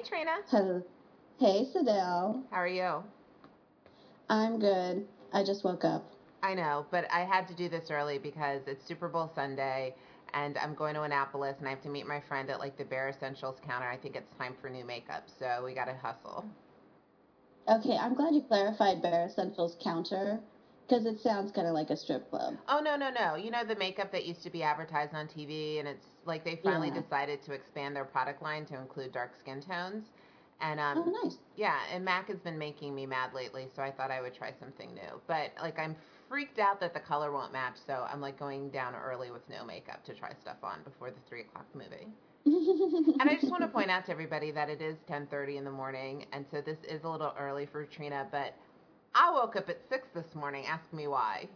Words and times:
Hey, 0.00 0.08
Trina. 0.08 0.36
Hello. 0.48 0.82
Hey, 1.38 1.66
Cidell. 1.74 2.42
How 2.50 2.56
are 2.56 2.66
you? 2.66 3.04
I'm 4.30 4.58
good. 4.58 5.06
I 5.34 5.44
just 5.44 5.62
woke 5.62 5.84
up. 5.84 6.10
I 6.42 6.54
know, 6.54 6.86
but 6.90 7.04
I 7.12 7.20
had 7.20 7.46
to 7.48 7.54
do 7.54 7.68
this 7.68 7.90
early 7.90 8.16
because 8.16 8.62
it's 8.66 8.82
Super 8.86 9.08
Bowl 9.08 9.30
Sunday 9.34 9.94
and 10.32 10.56
I'm 10.56 10.74
going 10.74 10.94
to 10.94 11.02
Annapolis 11.02 11.56
and 11.58 11.66
I 11.66 11.70
have 11.70 11.82
to 11.82 11.90
meet 11.90 12.06
my 12.06 12.18
friend 12.18 12.48
at 12.48 12.60
like 12.60 12.78
the 12.78 12.84
Bare 12.84 13.10
Essentials 13.10 13.58
counter. 13.66 13.88
I 13.90 13.98
think 13.98 14.16
it's 14.16 14.34
time 14.38 14.54
for 14.58 14.70
new 14.70 14.86
makeup, 14.86 15.24
so 15.38 15.62
we 15.66 15.74
got 15.74 15.84
to 15.84 15.94
hustle. 15.94 16.46
Okay, 17.68 17.98
I'm 17.98 18.14
glad 18.14 18.34
you 18.34 18.40
clarified 18.40 19.02
Bare 19.02 19.26
Essentials 19.26 19.76
counter 19.84 20.40
because 20.90 21.06
it 21.06 21.20
sounds 21.20 21.52
kind 21.52 21.68
of 21.68 21.74
like 21.74 21.90
a 21.90 21.96
strip 21.96 22.28
club. 22.30 22.56
Oh, 22.68 22.80
no, 22.80 22.96
no, 22.96 23.10
no. 23.10 23.36
You 23.36 23.52
know 23.52 23.62
the 23.64 23.76
makeup 23.76 24.10
that 24.10 24.26
used 24.26 24.42
to 24.42 24.50
be 24.50 24.64
advertised 24.64 25.14
on 25.14 25.28
TV 25.28 25.78
and 25.78 25.86
it's 25.86 26.06
like 26.26 26.44
they 26.44 26.56
finally 26.64 26.88
Yeah. 26.88 27.00
decided 27.00 27.42
to 27.42 27.52
expand 27.52 27.94
their 27.94 28.04
product 28.04 28.42
line 28.42 28.66
to 28.66 28.76
include 28.76 29.12
dark 29.12 29.36
skin 29.38 29.62
tones. 29.62 30.06
And 30.60 30.80
um, 30.80 30.98
Oh, 30.98 31.20
nice. 31.22 31.38
Yeah, 31.56 31.78
and 31.92 32.04
Mac 32.04 32.28
has 32.28 32.38
been 32.40 32.58
making 32.58 32.94
me 32.94 33.06
mad 33.06 33.32
lately, 33.32 33.68
so 33.74 33.82
I 33.82 33.90
thought 33.92 34.10
I 34.10 34.20
would 34.20 34.34
try 34.34 34.52
something 34.58 34.92
new. 34.92 35.20
But 35.26 35.52
like, 35.62 35.78
I'm 35.78 35.96
freaked 36.28 36.58
out 36.58 36.80
that 36.80 36.92
the 36.92 37.00
color 37.00 37.32
won't 37.32 37.52
match, 37.52 37.76
so 37.86 38.06
I'm 38.12 38.20
like 38.20 38.38
going 38.38 38.68
down 38.70 38.94
early 38.94 39.30
with 39.30 39.48
no 39.48 39.64
makeup 39.64 40.04
to 40.04 40.12
try 40.12 40.32
stuff 40.34 40.58
on 40.62 40.82
before 40.82 41.10
the 41.10 41.20
three 41.28 41.42
o'clock 41.42 41.66
movie. 41.74 42.08
And 42.44 43.22
I 43.30 43.36
just 43.36 43.50
want 43.50 43.62
to 43.62 43.68
point 43.78 43.90
out 43.90 44.04
to 44.06 44.12
everybody 44.12 44.50
that 44.50 44.68
it 44.68 44.82
is 44.82 44.96
10:30 45.08 45.56
in 45.56 45.64
the 45.64 45.70
morning, 45.70 46.26
and 46.32 46.44
so 46.50 46.60
this 46.60 46.78
is 46.88 47.04
a 47.04 47.08
little 47.08 47.32
early 47.38 47.64
for 47.64 47.84
Trina. 47.86 48.26
But 48.30 48.54
I 49.14 49.30
woke 49.30 49.56
up 49.56 49.68
at 49.68 49.80
six 49.88 50.08
this 50.14 50.34
morning. 50.34 50.66
Ask 50.66 50.92
me 50.92 51.06
why. 51.06 51.48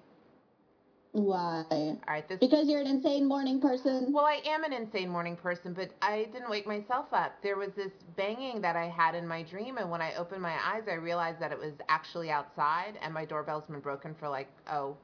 Why? 1.12 1.64
All 1.70 1.98
right, 2.08 2.28
this 2.28 2.40
Because 2.40 2.68
you're 2.68 2.80
an 2.80 2.88
insane 2.88 3.28
morning 3.28 3.60
person. 3.60 4.12
Well, 4.12 4.24
I 4.24 4.40
am 4.44 4.64
an 4.64 4.72
insane 4.72 5.08
morning 5.08 5.36
person, 5.36 5.72
but 5.72 5.90
I 6.02 6.27
didn't 6.32 6.50
wake 6.50 6.66
myself 6.66 7.06
up. 7.12 7.40
There 7.40 7.56
was 7.56 7.70
this 7.77 7.92
banging 8.16 8.60
that 8.62 8.74
I 8.74 8.88
had 8.88 9.14
in 9.14 9.27
my 9.27 9.44
dream, 9.44 9.78
and 9.78 9.88
when 9.88 10.02
I 10.02 10.16
opened 10.16 10.42
my 10.42 10.56
eyes, 10.66 10.82
I 10.91 10.94
realized 10.94 11.38
that 11.38 11.52
it 11.52 11.58
was 11.58 11.72
actually 11.88 12.32
outside, 12.32 12.98
and 13.00 13.14
my 13.14 13.25
doorbell's 13.25 13.66
been 13.66 13.78
broken 13.78 14.12
for 14.19 14.28
like 14.28 14.48
oh, 14.72 14.97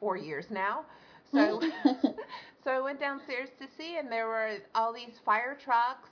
four 0.00 0.16
years 0.16 0.46
now. 0.50 0.84
So, 1.30 1.60
so 2.64 2.70
I 2.72 2.80
went 2.80 2.98
downstairs 2.98 3.50
to 3.60 3.68
see, 3.78 3.98
and 3.98 4.10
there 4.10 4.26
were 4.26 4.56
all 4.74 4.92
these 4.92 5.20
fire 5.24 5.56
trucks 5.62 6.10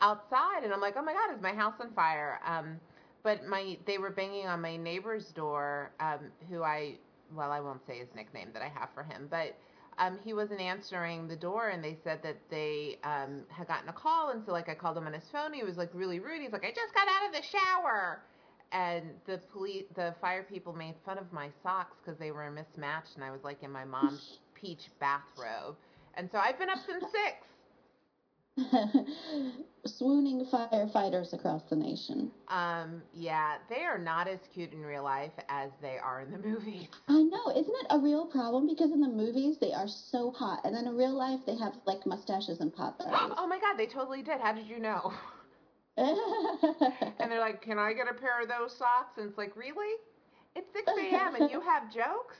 outside, 0.00 0.64
and 0.64 0.72
I'm 0.72 0.80
like, 0.80 0.94
oh 0.96 1.02
my 1.02 1.12
god, 1.12 1.36
is 1.36 1.42
my 1.42 1.52
house 1.52 1.74
on 1.80 1.92
fire? 1.92 2.40
Um, 2.46 2.80
but 3.26 3.44
my 3.44 3.76
they 3.86 3.98
were 3.98 4.10
banging 4.10 4.46
on 4.46 4.60
my 4.60 4.76
neighbor's 4.76 5.32
door, 5.32 5.90
um, 5.98 6.30
who 6.48 6.62
I 6.62 6.94
well, 7.34 7.50
I 7.50 7.58
won't 7.58 7.84
say 7.84 7.98
his 7.98 8.06
nickname 8.14 8.50
that 8.52 8.62
I 8.62 8.68
have 8.68 8.90
for 8.94 9.02
him, 9.02 9.26
but 9.28 9.56
um, 9.98 10.20
he 10.22 10.32
wasn't 10.32 10.60
answering 10.60 11.26
the 11.26 11.34
door, 11.34 11.70
and 11.70 11.82
they 11.82 11.96
said 12.04 12.20
that 12.22 12.36
they 12.50 12.98
um, 13.02 13.42
had 13.48 13.66
gotten 13.66 13.88
a 13.88 13.92
call, 13.92 14.30
and 14.30 14.44
so 14.46 14.52
like 14.52 14.68
I 14.68 14.76
called 14.76 14.96
him 14.96 15.08
on 15.08 15.12
his 15.12 15.28
phone. 15.32 15.52
He 15.52 15.64
was 15.64 15.76
like 15.76 15.90
really 15.92 16.20
rude. 16.20 16.40
He's 16.40 16.52
like, 16.52 16.64
I 16.64 16.70
just 16.70 16.94
got 16.94 17.08
out 17.08 17.26
of 17.26 17.34
the 17.34 17.42
shower, 17.42 18.22
and 18.70 19.06
the 19.26 19.40
police, 19.52 19.86
the 19.96 20.14
fire 20.20 20.44
people 20.48 20.72
made 20.72 20.94
fun 21.04 21.18
of 21.18 21.32
my 21.32 21.48
socks 21.64 21.96
because 22.00 22.20
they 22.20 22.30
were 22.30 22.48
mismatched, 22.48 23.16
and 23.16 23.24
I 23.24 23.32
was 23.32 23.42
like 23.42 23.60
in 23.64 23.72
my 23.72 23.84
mom's 23.84 24.38
peach 24.54 24.86
bathrobe, 25.00 25.74
and 26.14 26.30
so 26.30 26.38
I've 26.38 26.60
been 26.60 26.70
up 26.70 26.78
since 26.86 27.02
six. 27.10 27.55
Swooning 29.86 30.44
firefighters 30.44 31.32
across 31.32 31.62
the 31.64 31.76
nation. 31.76 32.32
Um, 32.48 33.02
yeah, 33.12 33.58
they 33.68 33.82
are 33.84 33.98
not 33.98 34.26
as 34.26 34.40
cute 34.52 34.72
in 34.72 34.80
real 34.84 35.04
life 35.04 35.32
as 35.48 35.70
they 35.80 35.98
are 35.98 36.20
in 36.20 36.30
the 36.30 36.38
movies. 36.48 36.88
I 37.08 37.22
know, 37.22 37.50
isn't 37.54 37.74
it 37.82 37.86
a 37.90 37.98
real 37.98 38.26
problem? 38.26 38.66
Because 38.66 38.92
in 38.92 39.00
the 39.00 39.08
movies 39.08 39.58
they 39.58 39.72
are 39.72 39.86
so 39.88 40.30
hot, 40.32 40.60
and 40.64 40.74
then 40.74 40.86
in 40.86 40.96
real 40.96 41.14
life 41.16 41.40
they 41.46 41.56
have 41.56 41.76
like 41.86 42.06
mustaches 42.06 42.60
and 42.60 42.72
pot 42.72 42.98
bellies. 42.98 43.32
Oh 43.38 43.46
my 43.46 43.58
god, 43.58 43.76
they 43.76 43.86
totally 43.86 44.22
did. 44.22 44.40
How 44.40 44.52
did 44.52 44.66
you 44.66 44.78
know? 44.80 45.12
And 47.18 47.30
they're 47.30 47.40
like, 47.40 47.62
"Can 47.62 47.78
I 47.78 47.92
get 47.92 48.08
a 48.08 48.12
pair 48.14 48.40
of 48.40 48.48
those 48.48 48.74
socks?" 48.76 49.16
And 49.16 49.26
it's 49.28 49.38
like, 49.38 49.56
"Really? 49.56 49.94
It's 50.54 50.70
6 50.72 50.88
a.m. 50.98 51.34
and 51.34 51.50
you 51.50 51.60
have 51.60 51.88
jokes?" 51.88 52.36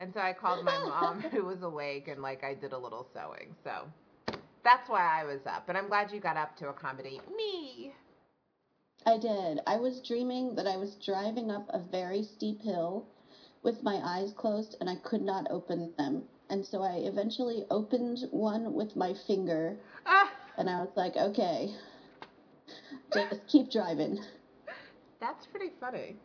And 0.00 0.12
so 0.12 0.20
I 0.20 0.32
called 0.32 0.64
my 0.64 0.78
mom, 0.78 1.20
who 1.20 1.44
was 1.44 1.62
awake, 1.62 2.08
and 2.08 2.22
like 2.22 2.42
I 2.42 2.54
did 2.54 2.72
a 2.72 2.78
little 2.78 3.06
sewing. 3.12 3.54
So 3.62 3.88
that's 4.64 4.88
why 4.88 5.20
I 5.20 5.24
was 5.24 5.40
up. 5.46 5.66
But 5.66 5.76
I'm 5.76 5.88
glad 5.88 6.10
you 6.12 6.20
got 6.20 6.36
up 6.36 6.56
to 6.58 6.68
accommodate 6.68 7.22
me. 7.36 7.92
I 9.06 9.16
did. 9.16 9.60
I 9.66 9.76
was 9.76 10.00
dreaming 10.00 10.54
that 10.56 10.66
I 10.66 10.76
was 10.76 10.96
driving 10.96 11.50
up 11.50 11.66
a 11.70 11.78
very 11.78 12.22
steep 12.22 12.60
hill 12.62 13.06
with 13.62 13.82
my 13.82 14.00
eyes 14.04 14.32
closed 14.36 14.76
and 14.80 14.88
I 14.90 14.96
could 14.96 15.22
not 15.22 15.46
open 15.50 15.92
them. 15.96 16.22
And 16.50 16.64
so 16.64 16.82
I 16.82 16.96
eventually 17.04 17.64
opened 17.70 18.26
one 18.30 18.74
with 18.74 18.96
my 18.96 19.14
finger 19.26 19.76
Ah, 20.04 20.30
and 20.58 20.68
I 20.68 20.80
was 20.80 20.90
like, 20.96 21.16
okay, 21.16 21.70
just 23.12 23.46
keep 23.46 23.70
driving. 23.70 24.18
that's 25.20 25.46
pretty 25.46 25.70
funny. 25.80 26.16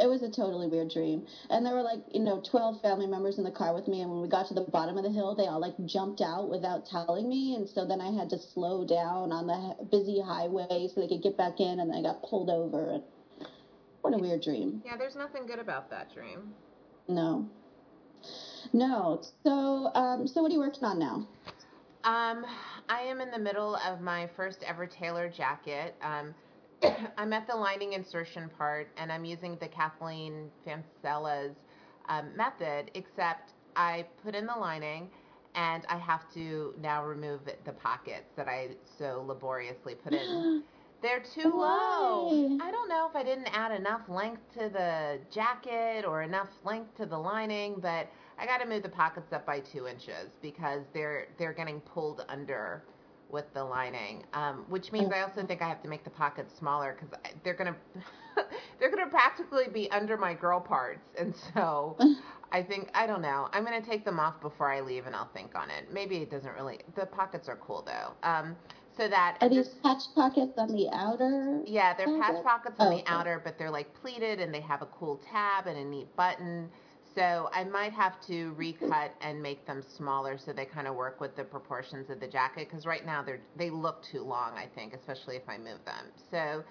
It 0.00 0.06
was 0.06 0.22
a 0.22 0.30
totally 0.30 0.68
weird 0.68 0.90
dream. 0.90 1.26
And 1.50 1.66
there 1.66 1.74
were 1.74 1.82
like, 1.82 2.00
you 2.12 2.20
know, 2.20 2.40
12 2.48 2.80
family 2.80 3.06
members 3.06 3.38
in 3.38 3.44
the 3.44 3.50
car 3.50 3.74
with 3.74 3.88
me. 3.88 4.00
And 4.02 4.10
when 4.10 4.20
we 4.22 4.28
got 4.28 4.46
to 4.48 4.54
the 4.54 4.60
bottom 4.60 4.96
of 4.96 5.02
the 5.02 5.10
hill, 5.10 5.34
they 5.34 5.46
all 5.46 5.60
like 5.60 5.74
jumped 5.86 6.20
out 6.20 6.48
without 6.48 6.86
telling 6.86 7.28
me. 7.28 7.56
And 7.56 7.68
so 7.68 7.84
then 7.84 8.00
I 8.00 8.12
had 8.12 8.30
to 8.30 8.38
slow 8.38 8.86
down 8.86 9.32
on 9.32 9.46
the 9.48 9.84
busy 9.90 10.20
highway 10.20 10.88
so 10.94 11.00
they 11.00 11.08
could 11.08 11.22
get 11.22 11.36
back 11.36 11.58
in. 11.58 11.80
And 11.80 11.90
then 11.90 11.98
I 11.98 12.02
got 12.02 12.22
pulled 12.22 12.48
over. 12.48 13.00
What 14.02 14.14
a 14.14 14.18
weird 14.18 14.42
dream. 14.42 14.82
Yeah, 14.86 14.96
there's 14.96 15.16
nothing 15.16 15.46
good 15.46 15.58
about 15.58 15.90
that 15.90 16.14
dream. 16.14 16.54
No. 17.08 17.48
No. 18.72 19.20
So, 19.42 19.90
um, 19.94 20.28
so 20.28 20.42
what 20.42 20.50
are 20.52 20.54
you 20.54 20.60
working 20.60 20.84
on 20.84 20.98
now? 20.98 21.26
Um, 22.04 22.46
I 22.88 23.00
am 23.00 23.20
in 23.20 23.30
the 23.30 23.38
middle 23.38 23.76
of 23.76 24.00
my 24.00 24.28
first 24.36 24.62
ever 24.62 24.86
tailored 24.86 25.34
jacket. 25.34 25.96
Um, 26.00 26.34
I'm 27.18 27.32
at 27.32 27.46
the 27.46 27.54
lining 27.54 27.92
insertion 27.92 28.50
part, 28.56 28.88
and 28.96 29.10
I'm 29.10 29.24
using 29.24 29.56
the 29.60 29.68
Kathleen 29.68 30.50
Fasanella's 30.66 31.56
um, 32.08 32.30
method, 32.36 32.90
except 32.94 33.52
I 33.76 34.06
put 34.24 34.34
in 34.34 34.46
the 34.46 34.56
lining, 34.56 35.10
and 35.54 35.84
I 35.88 35.96
have 35.96 36.32
to 36.34 36.74
now 36.80 37.04
remove 37.04 37.40
the 37.64 37.72
pockets 37.72 38.30
that 38.36 38.48
I 38.48 38.70
so 38.98 39.24
laboriously 39.26 39.94
put 39.94 40.12
in. 40.12 40.62
They're 41.00 41.22
too 41.22 41.52
low. 41.54 42.58
I 42.60 42.72
don't 42.72 42.88
know 42.88 43.08
if 43.08 43.14
I 43.14 43.22
didn't 43.22 43.46
add 43.56 43.70
enough 43.70 44.08
length 44.08 44.42
to 44.54 44.68
the 44.68 45.20
jacket 45.32 46.04
or 46.04 46.22
enough 46.22 46.48
length 46.64 46.96
to 46.96 47.06
the 47.06 47.16
lining, 47.16 47.76
but 47.80 48.08
I 48.36 48.46
got 48.46 48.58
to 48.58 48.66
move 48.66 48.82
the 48.82 48.88
pockets 48.88 49.32
up 49.32 49.46
by 49.46 49.60
two 49.60 49.86
inches 49.86 50.30
because 50.42 50.82
they're 50.92 51.28
they're 51.38 51.52
getting 51.52 51.80
pulled 51.82 52.24
under 52.28 52.82
with 53.30 53.44
the 53.54 53.62
lining, 53.64 54.24
um, 54.32 54.64
which 54.68 54.92
means 54.92 55.12
I 55.12 55.20
also 55.22 55.44
think 55.44 55.62
I 55.62 55.68
have 55.68 55.82
to 55.82 55.88
make 55.88 56.04
the 56.04 56.10
pockets 56.10 56.54
smaller 56.58 56.96
because 56.98 57.18
they're 57.44 57.54
gonna 57.54 57.76
they're 58.80 58.90
gonna 58.90 59.10
practically 59.10 59.68
be 59.72 59.90
under 59.90 60.16
my 60.16 60.34
girl 60.34 60.60
parts, 60.60 61.08
and 61.18 61.34
so 61.54 61.96
I 62.52 62.62
think 62.62 62.90
I 62.94 63.06
don't 63.06 63.22
know. 63.22 63.48
I'm 63.52 63.64
gonna 63.64 63.82
take 63.82 64.04
them 64.04 64.18
off 64.18 64.40
before 64.40 64.72
I 64.72 64.80
leave, 64.80 65.06
and 65.06 65.14
I'll 65.14 65.30
think 65.34 65.54
on 65.54 65.70
it. 65.70 65.92
Maybe 65.92 66.16
it 66.18 66.30
doesn't 66.30 66.54
really. 66.54 66.80
The 66.94 67.06
pockets 67.06 67.48
are 67.48 67.56
cool 67.56 67.82
though. 67.86 68.14
Um, 68.28 68.56
so 68.96 69.08
that 69.08 69.38
Are 69.40 69.48
these 69.48 69.68
patch 69.82 70.02
pockets 70.14 70.58
on 70.58 70.68
the 70.68 70.88
outer? 70.92 71.62
yeah, 71.66 71.94
they're 71.94 72.18
patch 72.20 72.42
pockets 72.42 72.76
on 72.80 72.88
Oh, 72.88 72.90
the 72.90 72.96
okay. 72.96 73.04
outer, 73.06 73.40
but 73.44 73.56
they're 73.58 73.70
like 73.70 73.94
pleated 74.00 74.40
and 74.40 74.52
they 74.52 74.60
have 74.60 74.82
a 74.82 74.86
cool 74.86 75.20
tab 75.30 75.66
and 75.68 75.78
a 75.78 75.84
neat 75.84 76.14
button. 76.16 76.68
So 77.18 77.50
I 77.52 77.64
might 77.64 77.92
have 77.94 78.20
to 78.28 78.52
recut 78.52 79.12
and 79.20 79.42
make 79.42 79.66
them 79.66 79.82
smaller 79.82 80.38
so 80.38 80.52
they 80.52 80.64
kind 80.64 80.86
of 80.86 80.94
work 80.94 81.20
with 81.20 81.34
the 81.34 81.42
proportions 81.42 82.10
of 82.10 82.20
the 82.20 82.28
jacket 82.28 82.68
because 82.70 82.86
right 82.86 83.04
now 83.04 83.24
they're 83.24 83.40
they 83.56 83.70
look 83.70 84.04
too 84.04 84.22
long. 84.22 84.52
I 84.56 84.66
think, 84.72 84.94
especially 84.94 85.34
if 85.34 85.42
I 85.48 85.58
move 85.58 85.84
them. 85.84 86.12
So 86.30 86.62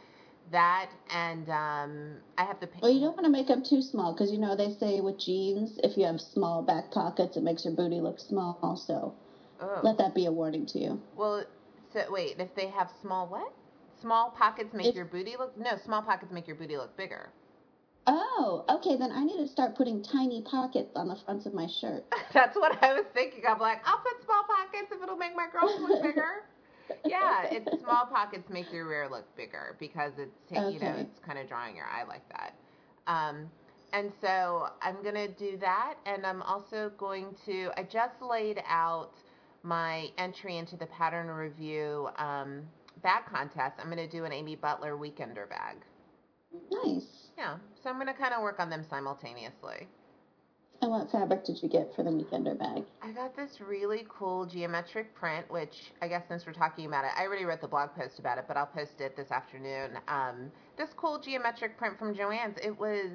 that 0.52 0.90
and 1.14 1.50
um, 1.50 2.16
I 2.38 2.46
have 2.46 2.62
the. 2.62 2.70
Well, 2.82 2.90
you 2.92 3.02
don't 3.02 3.14
want 3.18 3.26
to 3.26 3.30
make 3.30 3.48
them 3.48 3.62
too 3.62 3.82
small 3.82 4.14
because 4.14 4.32
you 4.32 4.38
know 4.38 4.56
they 4.56 4.72
say 4.72 5.02
with 5.02 5.20
jeans, 5.20 5.82
if 5.84 5.98
you 5.98 6.06
have 6.06 6.22
small 6.22 6.62
back 6.62 6.92
pockets, 6.92 7.36
it 7.36 7.44
makes 7.44 7.66
your 7.66 7.74
booty 7.74 8.00
look 8.00 8.18
small. 8.18 8.78
So 8.78 9.16
Oh. 9.60 9.82
let 9.84 9.98
that 9.98 10.16
be 10.16 10.28
a 10.28 10.32
warning 10.32 10.66
to 10.68 10.80
you. 10.80 11.02
Well, 11.18 11.44
so 11.92 12.06
wait, 12.10 12.36
if 12.40 12.56
they 12.56 12.68
have 12.68 12.90
small 13.02 13.28
what? 13.28 13.52
Small 14.00 14.30
pockets 14.30 14.74
make 14.74 14.88
If- 14.88 14.96
your 14.96 15.04
booty 15.06 15.36
look 15.38 15.58
no. 15.58 15.76
Small 15.84 16.02
pockets 16.02 16.32
make 16.32 16.48
your 16.48 16.56
booty 16.56 16.78
look 16.78 16.96
bigger. 16.96 17.32
Oh, 18.08 18.64
okay. 18.70 18.96
Then 18.96 19.12
I 19.12 19.24
need 19.24 19.38
to 19.38 19.48
start 19.48 19.76
putting 19.76 20.02
tiny 20.02 20.42
pockets 20.42 20.92
on 20.96 21.10
the 21.10 21.18
fronts 21.26 21.46
of 21.46 21.54
my 21.54 21.68
shirt. 21.68 22.06
That's 22.34 22.56
what 22.56 22.82
I 22.82 22.94
was 22.94 23.06
thinking. 23.14 23.44
I'm 23.48 23.60
like, 23.60 23.82
I'll 23.86 23.98
put 23.98 24.24
small 24.24 24.44
pockets 24.44 24.92
if 24.92 25.04
it'll 25.04 25.18
make 25.18 25.36
my 25.36 25.48
girls 25.52 25.80
look 25.82 26.02
bigger. 26.02 26.44
yeah, 27.06 27.44
it's 27.52 27.82
small 27.84 28.06
pockets 28.06 28.50
make 28.50 28.72
your 28.72 28.88
rear 28.88 29.10
look 29.10 29.26
bigger 29.36 29.76
because 29.78 30.14
it's 30.18 30.32
you 30.52 30.80
know 30.80 30.96
it's 30.98 31.20
kind 31.26 31.38
of 31.38 31.48
drawing 31.50 31.76
your 31.76 31.86
eye 31.86 32.06
like 32.08 32.28
that. 32.30 32.54
Um, 33.08 33.50
and 33.92 34.12
so 34.22 34.70
I'm 34.82 35.04
gonna 35.04 35.28
do 35.28 35.58
that, 35.60 35.96
and 36.06 36.26
I'm 36.26 36.42
also 36.42 36.92
going 36.98 37.36
to. 37.46 37.72
I 37.78 37.84
just 37.84 38.22
laid 38.22 38.62
out 38.68 39.12
my 39.64 40.08
entry 40.18 40.58
into 40.58 40.78
the 40.78 40.86
pattern 40.88 41.28
review 41.28 42.10
um, 42.18 42.62
bag 43.04 43.26
contest. 43.30 43.76
I'm 43.82 43.90
gonna 43.90 44.08
do 44.08 44.24
an 44.24 44.32
Amy 44.32 44.56
Butler 44.56 44.96
weekender 44.98 45.50
bag. 45.50 45.78
Nice. 46.72 47.27
Yeah, 47.38 47.58
so 47.82 47.90
I'm 47.90 47.98
gonna 47.98 48.14
kind 48.14 48.34
of 48.34 48.42
work 48.42 48.60
on 48.60 48.70
them 48.70 48.84
simultaneously. 48.90 49.88
And 50.82 50.92
what 50.92 51.12
fabric 51.12 51.44
did 51.44 51.62
you 51.62 51.70
get 51.70 51.94
for 51.96 52.04
the 52.04 52.10
weekender 52.12 52.58
bag? 52.58 52.84
I 53.02 53.12
got 53.12 53.36
this 53.36 53.60
really 53.60 54.06
cool 54.10 54.46
geometric 54.46 55.14
print, 55.16 55.50
which 55.50 55.92
I 56.02 56.08
guess 56.08 56.24
since 56.28 56.46
we're 56.46 56.54
talking 56.54 56.86
about 56.86 57.04
it, 57.04 57.12
I 57.18 57.24
already 57.24 57.46
wrote 57.46 57.62
the 57.62 57.68
blog 57.68 57.96
post 57.96 58.20
about 58.20 58.38
it, 58.38 58.46
but 58.48 58.58
I'll 58.58 58.68
post 58.68 59.02
it 59.02 59.16
this 59.16 59.32
afternoon. 59.32 59.98
Um, 60.08 60.52
this 60.78 60.90
cool 60.96 61.20
geometric 61.20 61.78
print 61.78 61.98
from 61.98 62.14
Joann's, 62.14 62.58
it 62.64 62.78
was 62.78 63.10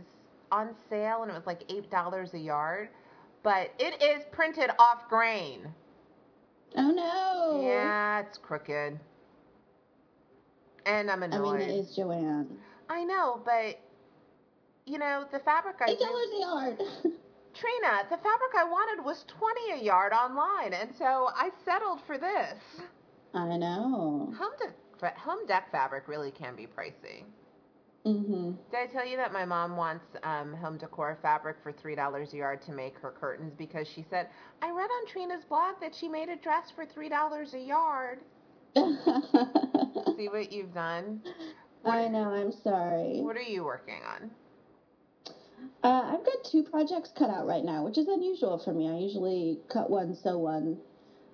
on 0.51 0.75
sale 0.91 1.23
and 1.23 1.31
it 1.31 1.35
was 1.35 1.47
like 1.47 1.67
$8 1.69 2.35
a 2.35 2.39
yard, 2.39 2.89
but 3.45 3.73
it 3.79 4.03
is 4.03 4.25
printed 4.33 4.71
off 4.79 5.09
grain. 5.09 5.73
Oh 6.77 6.91
no! 6.91 7.63
Yeah, 7.65 8.21
it's 8.21 8.39
crooked. 8.39 8.99
And 10.85 11.11
I'm 11.11 11.23
annoyed. 11.23 11.61
I 11.63 11.67
mean, 11.67 11.69
it 11.69 11.79
is 11.79 11.97
Joann. 11.97 12.47
I 12.89 13.05
know, 13.05 13.41
but 13.45 13.79
you 14.87 14.99
know, 14.99 15.25
the 15.33 15.39
fabric 15.41 15.77
I 15.81 15.91
Eight 15.91 15.99
dollars 15.99 16.27
a 16.37 16.41
yard. 16.41 16.79
Trina, 17.55 18.03
the 18.11 18.17
fabric 18.17 18.53
I 18.57 18.65
wanted 18.65 19.05
was 19.05 19.25
20 19.29 19.81
a 19.81 19.85
yard 19.85 20.13
online, 20.13 20.73
and 20.73 20.91
so 20.97 21.29
I 21.37 21.51
settled 21.65 22.01
for 22.07 22.17
this. 22.19 22.59
I 23.35 23.57
know. 23.57 24.33
Home, 24.39 24.53
de- 24.59 25.21
home 25.21 25.47
dec 25.47 25.71
fabric 25.71 26.09
really 26.09 26.31
can 26.31 26.57
be 26.57 26.67
pricey. 26.67 27.25
Mm-hmm. 28.07 28.53
Did 28.71 28.77
I 28.77 28.87
tell 28.93 29.07
you 29.07 29.17
that 29.17 29.33
my 29.33 29.45
mom 29.45 29.77
wants 29.77 30.05
um, 30.25 30.55
home 30.55 30.77
decor 30.77 31.19
fabric 31.23 31.57
for 31.63 31.73
$3 31.73 32.33
a 32.33 32.37
yard 32.37 32.63
to 32.63 32.73
make 32.73 32.99
her 32.99 33.13
curtains 33.13 33.53
because 33.57 33.87
she 33.87 34.05
said, 34.11 34.29
I 34.61 34.71
read 34.71 34.91
on 34.91 35.07
Trina's 35.07 35.45
blog 35.45 35.77
that 35.81 35.95
she 35.95 36.09
made 36.09 36.29
a 36.29 36.37
dress 36.37 36.73
for 36.75 36.85
$3 36.85 37.55
a 37.55 37.61
yard. 37.61 38.19
See 40.17 40.29
what 40.29 40.51
you've 40.51 40.75
done? 40.75 41.21
I 41.85 42.09
know. 42.09 42.31
I'm 42.31 42.53
sorry. 42.65 43.21
What 43.21 43.37
are 43.37 43.43
you 43.43 43.63
working 43.63 44.01
on? 44.09 44.31
Uh, 45.85 46.15
I've 46.17 46.25
got 46.25 46.45
two 46.51 46.63
projects 46.63 47.11
cut 47.17 47.31
out 47.31 47.47
right 47.47 47.65
now, 47.65 47.85
which 47.85 47.99
is 47.99 48.07
unusual 48.09 48.59
for 48.65 48.73
me. 48.73 48.89
I 48.89 48.97
usually 48.99 49.59
cut 49.69 49.91
one, 49.91 50.15
sew 50.15 50.39
one. 50.39 50.79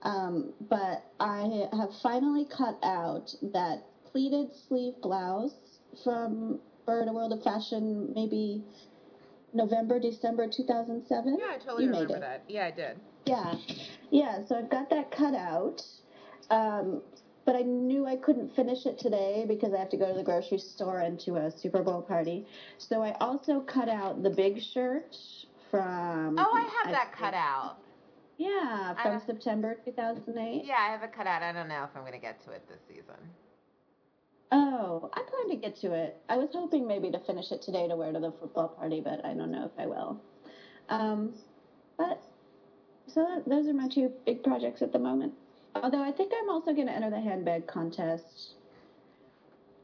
Um, 0.02 0.52
but 0.70 1.04
I 1.20 1.66
have 1.72 1.90
finally 2.02 2.46
cut 2.46 2.78
out 2.82 3.34
that 3.52 3.82
pleated 4.12 4.48
sleeve 4.68 4.94
blouse 5.02 5.54
from 6.04 6.60
Burda 6.86 7.12
World 7.12 7.32
of 7.32 7.42
Fashion, 7.42 8.12
maybe 8.14 8.62
November, 9.52 9.98
December 9.98 10.48
2007. 10.48 11.36
Yeah, 11.38 11.46
I 11.50 11.58
totally 11.58 11.84
You 11.84 11.90
made 11.90 12.00
remember 12.02 12.16
it. 12.16 12.20
that. 12.20 12.44
Yeah, 12.48 12.66
I 12.66 12.70
did. 12.70 13.00
Yeah, 13.26 13.54
yeah. 14.10 14.38
So 14.46 14.56
I've 14.56 14.70
got 14.70 14.88
that 14.90 15.10
cut 15.10 15.34
out, 15.34 15.82
um, 16.50 17.02
but 17.48 17.56
I 17.56 17.62
knew 17.62 18.04
I 18.04 18.14
couldn't 18.14 18.54
finish 18.54 18.84
it 18.84 18.98
today 18.98 19.46
because 19.48 19.72
I 19.72 19.78
have 19.78 19.88
to 19.88 19.96
go 19.96 20.08
to 20.08 20.12
the 20.12 20.22
grocery 20.22 20.58
store 20.58 21.00
and 21.00 21.18
to 21.20 21.36
a 21.36 21.50
Super 21.50 21.82
Bowl 21.82 22.02
party. 22.02 22.44
So 22.76 23.02
I 23.02 23.12
also 23.22 23.60
cut 23.60 23.88
out 23.88 24.22
the 24.22 24.28
big 24.28 24.60
shirt 24.60 25.16
from. 25.70 26.38
Oh, 26.38 26.52
I 26.54 26.68
have 26.82 26.92
that 26.92 27.10
cut 27.16 27.32
out. 27.32 27.76
Yeah, 28.36 28.92
from 29.02 29.22
September 29.24 29.78
2008. 29.82 30.62
Yeah, 30.62 30.74
I 30.74 30.92
have 30.92 31.02
it 31.02 31.10
cut 31.14 31.26
out. 31.26 31.40
I 31.42 31.52
don't 31.52 31.68
know 31.68 31.84
if 31.84 31.90
I'm 31.96 32.02
going 32.02 32.12
to 32.12 32.18
get 32.18 32.38
to 32.44 32.50
it 32.50 32.68
this 32.68 32.80
season. 32.86 33.16
Oh, 34.52 35.08
I 35.14 35.22
plan 35.22 35.48
to 35.48 35.56
get 35.56 35.74
to 35.76 35.94
it. 35.94 36.18
I 36.28 36.36
was 36.36 36.50
hoping 36.52 36.86
maybe 36.86 37.10
to 37.12 37.18
finish 37.18 37.50
it 37.50 37.62
today 37.62 37.88
to 37.88 37.96
wear 37.96 38.12
to 38.12 38.20
the 38.20 38.30
football 38.30 38.68
party, 38.68 39.00
but 39.00 39.24
I 39.24 39.32
don't 39.32 39.50
know 39.50 39.64
if 39.64 39.82
I 39.82 39.86
will. 39.86 40.20
Um, 40.90 41.32
but 41.96 42.22
so 43.06 43.24
that, 43.24 43.48
those 43.48 43.66
are 43.68 43.72
my 43.72 43.88
two 43.88 44.12
big 44.26 44.44
projects 44.44 44.82
at 44.82 44.92
the 44.92 44.98
moment. 44.98 45.32
Although 45.74 46.02
I 46.02 46.12
think 46.12 46.32
I'm 46.40 46.50
also 46.50 46.72
going 46.72 46.86
to 46.86 46.92
enter 46.92 47.10
the 47.10 47.20
handbag 47.20 47.66
contest. 47.66 48.54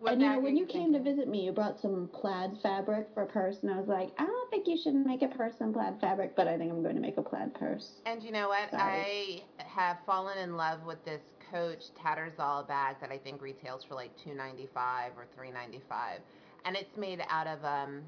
What 0.00 0.14
and 0.14 0.22
you 0.22 0.28
know, 0.28 0.40
when 0.40 0.56
you 0.56 0.66
came 0.66 0.92
to 0.92 1.00
visit 1.00 1.28
me, 1.28 1.46
you 1.46 1.52
brought 1.52 1.80
some 1.80 2.08
plaid 2.12 2.58
fabric 2.62 3.06
for 3.14 3.22
a 3.22 3.26
purse, 3.26 3.62
and 3.62 3.72
I 3.72 3.78
was 3.78 3.88
like, 3.88 4.10
I 4.18 4.26
don't 4.26 4.50
think 4.50 4.66
you 4.66 4.76
should 4.76 4.94
make 4.94 5.22
a 5.22 5.28
purse 5.28 5.54
in 5.60 5.72
plaid 5.72 5.98
fabric, 6.00 6.36
but 6.36 6.46
I 6.46 6.58
think 6.58 6.70
I'm 6.70 6.82
going 6.82 6.96
to 6.96 7.00
make 7.00 7.16
a 7.16 7.22
plaid 7.22 7.54
purse. 7.54 8.00
And 8.04 8.22
you 8.22 8.30
know 8.30 8.48
what? 8.48 8.70
Sorry. 8.70 9.42
I 9.58 9.62
have 9.62 9.96
fallen 10.04 10.36
in 10.38 10.56
love 10.56 10.84
with 10.84 11.02
this 11.06 11.22
Coach 11.50 11.84
Tattersall 11.94 12.66
bag 12.68 12.96
that 13.00 13.10
I 13.10 13.18
think 13.18 13.40
retails 13.40 13.84
for 13.84 13.94
like 13.94 14.10
two 14.22 14.34
ninety 14.34 14.68
five 14.74 15.12
or 15.16 15.26
three 15.34 15.50
ninety 15.50 15.80
five, 15.88 16.20
and 16.66 16.76
it's 16.76 16.98
made 16.98 17.22
out 17.30 17.46
of 17.46 17.64
um, 17.64 18.02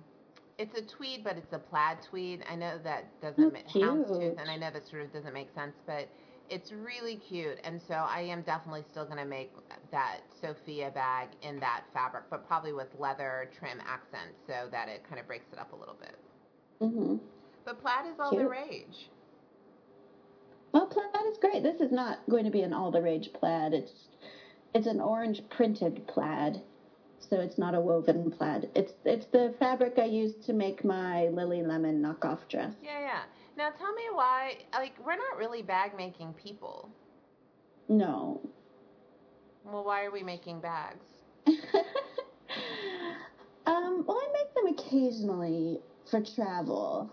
it's 0.58 0.76
a 0.78 0.82
tweed, 0.82 1.24
but 1.24 1.36
it's 1.38 1.52
a 1.52 1.58
plaid 1.58 1.98
tweed. 2.02 2.44
I 2.50 2.56
know 2.56 2.78
that 2.84 3.06
doesn't 3.22 3.42
Oh, 3.44 3.50
ma- 3.50 3.86
houndstooth, 3.86 4.38
and 4.38 4.50
I 4.50 4.56
know 4.56 4.70
that 4.70 4.86
sort 4.86 5.02
of 5.02 5.12
doesn't 5.12 5.32
make 5.32 5.54
sense, 5.54 5.76
but 5.86 6.08
it's 6.50 6.72
really 6.72 7.16
cute. 7.16 7.58
And 7.64 7.80
so 7.86 7.94
I 7.94 8.20
am 8.20 8.42
definitely 8.42 8.84
still 8.90 9.04
going 9.04 9.18
to 9.18 9.24
make 9.24 9.52
that 9.90 10.20
Sophia 10.40 10.90
bag 10.90 11.28
in 11.42 11.60
that 11.60 11.84
fabric, 11.92 12.24
but 12.30 12.46
probably 12.46 12.72
with 12.72 12.88
leather 12.98 13.50
trim 13.58 13.80
accents 13.86 14.38
so 14.46 14.68
that 14.70 14.88
it 14.88 15.04
kind 15.08 15.20
of 15.20 15.26
breaks 15.26 15.46
it 15.52 15.58
up 15.58 15.72
a 15.72 15.76
little 15.76 15.96
bit. 16.00 16.16
hmm 16.80 17.16
But 17.64 17.80
plaid 17.80 18.06
is 18.12 18.18
all 18.20 18.34
the 18.34 18.48
rage. 18.48 19.10
Well, 20.72 20.86
plaid 20.86 21.26
is 21.30 21.38
great. 21.38 21.62
This 21.62 21.80
is 21.80 21.92
not 21.92 22.18
going 22.28 22.44
to 22.44 22.50
be 22.50 22.62
an 22.62 22.72
all 22.72 22.90
the 22.90 23.02
rage 23.02 23.30
plaid. 23.32 23.72
It's 23.72 24.08
it's 24.74 24.86
an 24.86 25.00
orange 25.00 25.40
printed 25.48 26.06
plaid, 26.06 26.60
so 27.18 27.40
it's 27.40 27.56
not 27.56 27.74
a 27.74 27.80
woven 27.80 28.30
plaid. 28.30 28.68
It's 28.74 28.92
it's 29.04 29.26
the 29.26 29.54
fabric 29.58 29.94
I 29.98 30.04
used 30.04 30.42
to 30.46 30.52
make 30.52 30.84
my 30.84 31.28
Lily 31.28 31.62
Lemon 31.62 32.02
knockoff 32.02 32.46
dress. 32.48 32.74
Yeah, 32.82 33.00
yeah. 33.00 33.22
Now 33.56 33.70
tell 33.70 33.92
me 33.94 34.02
why, 34.12 34.58
like, 34.74 34.94
we're 35.04 35.16
not 35.16 35.38
really 35.38 35.62
bag 35.62 35.96
making 35.96 36.34
people. 36.34 36.90
No, 37.88 38.40
Well, 39.64 39.84
why 39.84 40.04
are 40.04 40.10
we 40.10 40.22
making 40.22 40.60
bags? 40.60 41.06
um, 43.66 44.04
well, 44.06 44.16
I 44.16 44.28
make 44.32 44.54
them 44.54 44.66
occasionally 44.68 45.80
for 46.10 46.20
travel, 46.20 47.10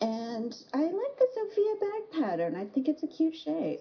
and 0.00 0.56
I 0.72 0.82
like 0.82 1.18
the 1.18 1.26
Sophia 1.34 1.74
bag 1.80 2.22
pattern. 2.22 2.56
I 2.56 2.66
think 2.66 2.88
it's 2.88 3.02
a 3.02 3.06
cute 3.06 3.34
shape. 3.34 3.80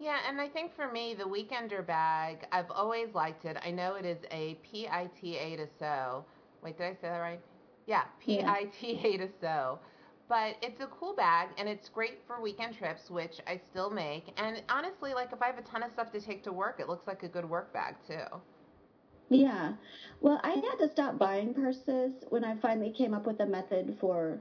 Yeah, 0.00 0.18
and 0.28 0.40
I 0.40 0.48
think 0.48 0.74
for 0.74 0.90
me, 0.90 1.14
the 1.14 1.24
Weekender 1.24 1.86
bag, 1.86 2.46
I've 2.52 2.70
always 2.70 3.14
liked 3.14 3.44
it. 3.44 3.56
I 3.64 3.70
know 3.70 3.94
it 3.94 4.04
is 4.04 4.18
a 4.30 4.56
PITA 4.62 5.56
to 5.56 5.66
sew. 5.78 6.24
Wait, 6.62 6.76
did 6.76 6.86
I 6.86 6.92
say 6.92 7.08
that 7.08 7.18
right? 7.18 7.40
Yeah, 7.86 8.04
Yeah. 8.26 8.54
PITA 8.80 9.18
to 9.18 9.28
sew. 9.40 9.78
But 10.28 10.56
it's 10.62 10.80
a 10.80 10.86
cool 10.86 11.14
bag 11.14 11.50
and 11.58 11.68
it's 11.68 11.88
great 11.88 12.20
for 12.26 12.40
weekend 12.40 12.76
trips, 12.76 13.10
which 13.10 13.40
I 13.46 13.60
still 13.70 13.90
make. 13.90 14.32
And 14.38 14.62
honestly, 14.68 15.12
like 15.12 15.32
if 15.32 15.42
I 15.42 15.46
have 15.46 15.58
a 15.58 15.62
ton 15.62 15.82
of 15.82 15.92
stuff 15.92 16.10
to 16.12 16.20
take 16.20 16.42
to 16.44 16.52
work, 16.52 16.80
it 16.80 16.88
looks 16.88 17.06
like 17.06 17.22
a 17.22 17.28
good 17.28 17.48
work 17.48 17.72
bag 17.72 17.96
too. 18.06 18.40
Yeah. 19.28 19.74
Well, 20.20 20.40
I 20.42 20.50
had 20.50 20.76
to 20.78 20.88
stop 20.88 21.18
buying 21.18 21.54
purses 21.54 22.12
when 22.28 22.44
I 22.44 22.56
finally 22.56 22.90
came 22.90 23.14
up 23.14 23.26
with 23.26 23.40
a 23.40 23.46
method 23.46 23.96
for 24.00 24.40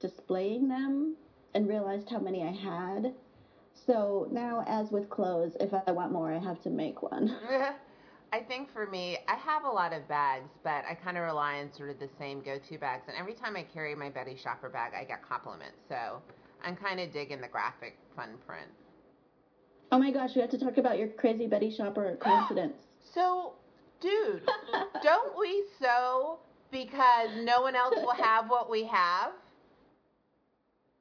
displaying 0.00 0.68
them 0.68 1.16
and 1.54 1.68
realized 1.68 2.08
how 2.08 2.18
many 2.18 2.42
I 2.42 2.52
had. 2.52 3.14
So 3.86 4.28
now, 4.32 4.64
as 4.66 4.90
with 4.90 5.08
clothes, 5.08 5.56
if 5.60 5.72
I 5.72 5.92
want 5.92 6.12
more, 6.12 6.32
I 6.32 6.38
have 6.38 6.62
to 6.62 6.70
make 6.70 7.02
one. 7.02 7.36
I 8.32 8.40
think 8.40 8.72
for 8.72 8.86
me, 8.86 9.18
I 9.26 9.34
have 9.36 9.64
a 9.64 9.70
lot 9.70 9.92
of 9.92 10.06
bags, 10.06 10.50
but 10.62 10.84
I 10.88 10.94
kind 10.94 11.16
of 11.16 11.24
rely 11.24 11.60
on 11.60 11.72
sort 11.72 11.90
of 11.90 11.98
the 11.98 12.08
same 12.18 12.42
go-to 12.42 12.78
bags. 12.78 13.04
And 13.08 13.16
every 13.16 13.32
time 13.32 13.56
I 13.56 13.62
carry 13.62 13.94
my 13.94 14.10
Betty 14.10 14.36
Shopper 14.36 14.68
bag, 14.68 14.92
I 14.98 15.04
get 15.04 15.26
compliments. 15.26 15.78
So 15.88 16.20
I'm 16.62 16.76
kind 16.76 17.00
of 17.00 17.12
digging 17.12 17.40
the 17.40 17.48
graphic 17.48 17.96
fun 18.14 18.34
print. 18.46 18.68
Oh 19.90 19.98
my 19.98 20.10
gosh, 20.10 20.34
we 20.34 20.42
have 20.42 20.50
to 20.50 20.58
talk 20.58 20.76
about 20.76 20.98
your 20.98 21.08
crazy 21.08 21.46
Betty 21.46 21.70
Shopper 21.74 22.16
coincidence. 22.20 22.76
So, 23.14 23.54
dude, 24.00 24.42
don't 25.02 25.38
we 25.38 25.64
sew 25.80 26.38
because 26.70 27.30
no 27.44 27.62
one 27.62 27.74
else 27.74 27.94
will 27.96 28.12
have 28.12 28.50
what 28.50 28.68
we 28.70 28.84
have? 28.84 29.32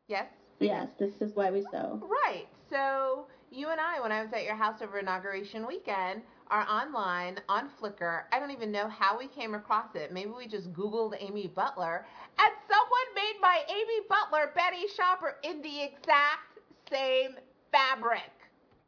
Yes? 0.08 0.28
yes, 0.60 0.88
this 0.98 1.12
is 1.20 1.36
why 1.36 1.52
we 1.52 1.62
sew. 1.72 2.02
Right. 2.26 2.48
So 2.70 3.28
you 3.52 3.70
and 3.70 3.82
I, 3.82 4.00
when 4.00 4.14
I 4.14 4.24
was 4.24 4.32
at 4.32 4.46
your 4.46 4.56
house 4.56 4.82
over 4.82 5.00
inauguration 5.00 5.68
weekend, 5.68 6.22
are 6.50 6.68
online 6.70 7.40
on 7.50 7.70
Flickr. 7.82 8.24
I 8.32 8.40
don't 8.40 8.52
even 8.52 8.72
know 8.72 8.88
how 8.88 9.18
we 9.18 9.28
came 9.28 9.54
across 9.54 9.96
it. 9.96 10.12
Maybe 10.14 10.32
we 10.32 10.48
just 10.48 10.72
Googled 10.74 11.16
Amy 11.20 11.48
Butler, 11.48 12.06
and 12.40 12.54
someone 12.68 13.16
made 13.16 13.36
my 13.42 13.62
Amy 13.70 14.06
Butler 14.10 14.52
Betty 14.56 14.88
Shopper 14.96 15.36
in 15.44 15.62
the 15.62 15.84
exact 15.84 16.60
same 16.90 17.36
fabric. 17.72 18.32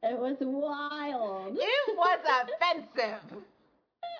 It 0.04 0.18
was 0.18 0.38
wild. 0.40 1.58
It 1.60 1.98
was 1.98 2.20
offensive. 2.26 3.44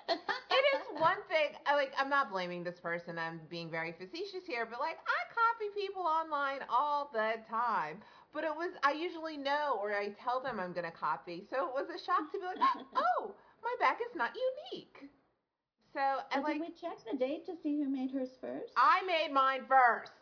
It 0.50 0.64
is 0.74 1.00
one 1.00 1.18
thing. 1.28 1.56
Like. 1.66 1.92
I'm 1.96 2.10
not 2.10 2.32
blaming 2.32 2.64
this 2.64 2.80
person. 2.80 3.16
I'm 3.16 3.40
being 3.48 3.70
very 3.70 3.92
facetious 3.92 4.44
here, 4.44 4.66
but 4.68 4.80
like, 4.80 4.98
I 5.06 5.20
copy 5.30 5.70
people 5.72 6.02
online 6.02 6.60
all 6.68 7.10
the 7.12 7.34
time. 7.48 8.02
But 8.32 8.44
it 8.44 8.54
was. 8.54 8.70
I 8.82 8.92
usually 8.92 9.36
know, 9.36 9.78
or 9.82 9.92
I 9.92 10.10
tell 10.10 10.40
them 10.40 10.60
I'm 10.60 10.72
going 10.72 10.84
to 10.84 10.96
copy. 10.96 11.44
So 11.50 11.66
it 11.66 11.74
was 11.74 11.88
a 11.88 11.98
shock 12.02 12.30
to 12.32 12.38
be 12.38 12.44
like, 12.46 12.58
oh, 12.96 13.34
my 13.62 13.74
back 13.80 13.98
is 14.08 14.14
not 14.16 14.30
unique. 14.72 15.10
So 15.92 16.00
and 16.32 16.42
like, 16.44 16.54
Did 16.54 16.60
we 16.68 16.74
check 16.80 16.98
the 17.10 17.16
date 17.18 17.44
to 17.46 17.56
see 17.62 17.82
who 17.82 17.88
made 17.88 18.12
hers 18.12 18.30
first? 18.40 18.72
I 18.76 19.02
made 19.06 19.32
mine 19.32 19.62
first. 19.68 20.12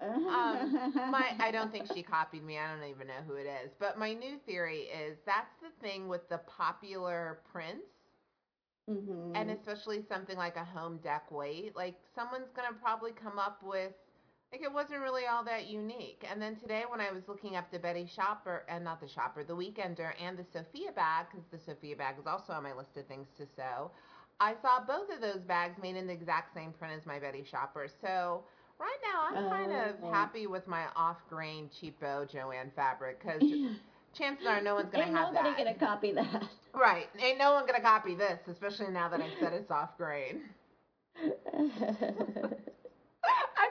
Um, 0.00 0.92
my 1.10 1.34
I 1.40 1.50
don't 1.50 1.72
think 1.72 1.86
she 1.92 2.04
copied 2.04 2.44
me. 2.44 2.56
I 2.56 2.72
don't 2.72 2.88
even 2.88 3.08
know 3.08 3.20
who 3.26 3.34
it 3.34 3.46
is. 3.64 3.72
But 3.80 3.98
my 3.98 4.12
new 4.12 4.38
theory 4.46 4.82
is 4.82 5.18
that's 5.26 5.54
the 5.60 5.70
thing 5.84 6.06
with 6.06 6.28
the 6.28 6.38
popular 6.38 7.40
prints. 7.50 7.90
Mhm. 8.88 9.36
and 9.36 9.50
especially 9.50 10.00
something 10.00 10.38
like 10.38 10.56
a 10.56 10.64
home 10.64 10.98
dec 11.04 11.30
weight 11.30 11.76
like 11.76 11.96
someone's 12.14 12.50
gonna 12.56 12.72
probably 12.80 13.12
come 13.12 13.38
up 13.38 13.62
with 13.62 13.92
Like 14.52 14.62
it 14.62 14.72
wasn't 14.72 15.00
really 15.00 15.26
all 15.26 15.44
that 15.44 15.66
unique. 15.68 16.24
And 16.30 16.40
then 16.40 16.56
today, 16.56 16.84
when 16.88 17.00
I 17.00 17.10
was 17.12 17.22
looking 17.28 17.56
up 17.56 17.70
the 17.70 17.78
Betty 17.78 18.06
Shopper 18.06 18.64
and 18.68 18.82
not 18.82 19.00
the 19.00 19.08
Shopper, 19.08 19.44
the 19.44 19.54
Weekender 19.54 20.12
and 20.22 20.38
the 20.38 20.44
Sophia 20.52 20.90
bag, 20.92 21.26
because 21.30 21.46
the 21.52 21.58
Sophia 21.58 21.96
bag 21.96 22.16
is 22.18 22.26
also 22.26 22.54
on 22.54 22.62
my 22.62 22.72
list 22.72 22.96
of 22.96 23.06
things 23.06 23.28
to 23.36 23.46
sew, 23.56 23.90
I 24.40 24.54
saw 24.62 24.80
both 24.80 25.10
of 25.14 25.20
those 25.20 25.42
bags 25.42 25.76
made 25.82 25.96
in 25.96 26.06
the 26.06 26.12
exact 26.14 26.54
same 26.54 26.72
print 26.72 26.94
as 26.98 27.04
my 27.04 27.18
Betty 27.18 27.44
Shopper. 27.44 27.88
So 28.00 28.42
right 28.78 28.98
now, 29.02 29.36
I'm 29.36 29.50
kind 29.50 29.72
of 29.72 29.96
Oh. 30.02 30.10
happy 30.12 30.46
with 30.46 30.66
my 30.66 30.84
off-grain 30.96 31.68
cheapo 31.68 32.26
Joann 32.26 32.72
fabric 32.74 33.20
because 33.22 33.42
chances 34.14 34.46
are 34.46 34.62
no 34.62 34.74
one's 34.76 34.90
gonna 34.90 35.04
Ain't 35.04 35.14
have 35.14 35.32
nobody 35.34 35.50
that. 35.50 35.58
gonna 35.58 35.74
copy 35.74 36.12
that. 36.12 36.44
Right, 36.74 37.08
ain't 37.20 37.38
no 37.38 37.52
one 37.52 37.66
gonna 37.66 37.80
copy 37.80 38.14
this, 38.14 38.38
especially 38.48 38.88
now 38.88 39.08
that 39.10 39.20
I 39.20 39.28
said 39.40 39.52
it's 39.52 39.70
off-grain. 39.70 40.40
I 41.16 41.20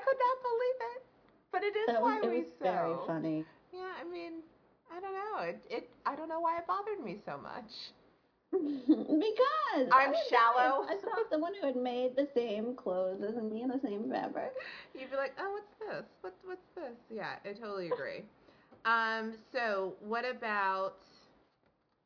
could 0.03 0.17
not 0.19 0.37
believe 0.43 0.79
it, 0.95 1.03
but 1.57 1.63
it 1.63 1.75
is 1.75 1.87
that 1.87 2.01
was, 2.01 2.19
why 2.21 2.21
it 2.23 2.29
we 2.29 2.37
was 2.37 2.45
very 2.61 2.93
sew. 2.93 3.03
funny. 3.07 3.45
Yeah, 3.73 3.91
I 3.99 4.03
mean, 4.03 4.33
I 4.91 4.99
don't 4.99 5.13
know. 5.13 5.41
It, 5.41 5.59
it, 5.69 5.89
I 6.05 6.15
don't 6.15 6.29
know 6.29 6.39
why 6.39 6.57
it 6.57 6.67
bothered 6.67 6.99
me 7.03 7.17
so 7.25 7.37
much. 7.37 7.91
because 8.51 9.87
I'm 9.91 10.13
I 10.13 10.13
shallow. 10.29 10.85
I 10.87 10.95
saw 10.97 11.23
someone 11.29 11.53
who 11.59 11.67
had 11.67 11.75
made 11.75 12.15
the 12.15 12.27
same 12.33 12.75
clothes 12.75 13.21
as 13.21 13.35
me 13.35 13.61
in 13.63 13.69
the 13.69 13.79
same 13.79 14.09
fabric. 14.09 14.53
You'd 14.97 15.09
be 15.11 15.17
like, 15.17 15.33
"Oh, 15.39 15.51
what's 15.51 15.73
this? 15.79 16.05
What, 16.21 16.33
what's 16.45 16.67
this?" 16.75 16.95
Yeah, 17.09 17.35
I 17.45 17.53
totally 17.53 17.87
agree. 17.87 18.23
um, 18.85 19.33
so 19.51 19.95
what 19.99 20.25
about? 20.25 20.95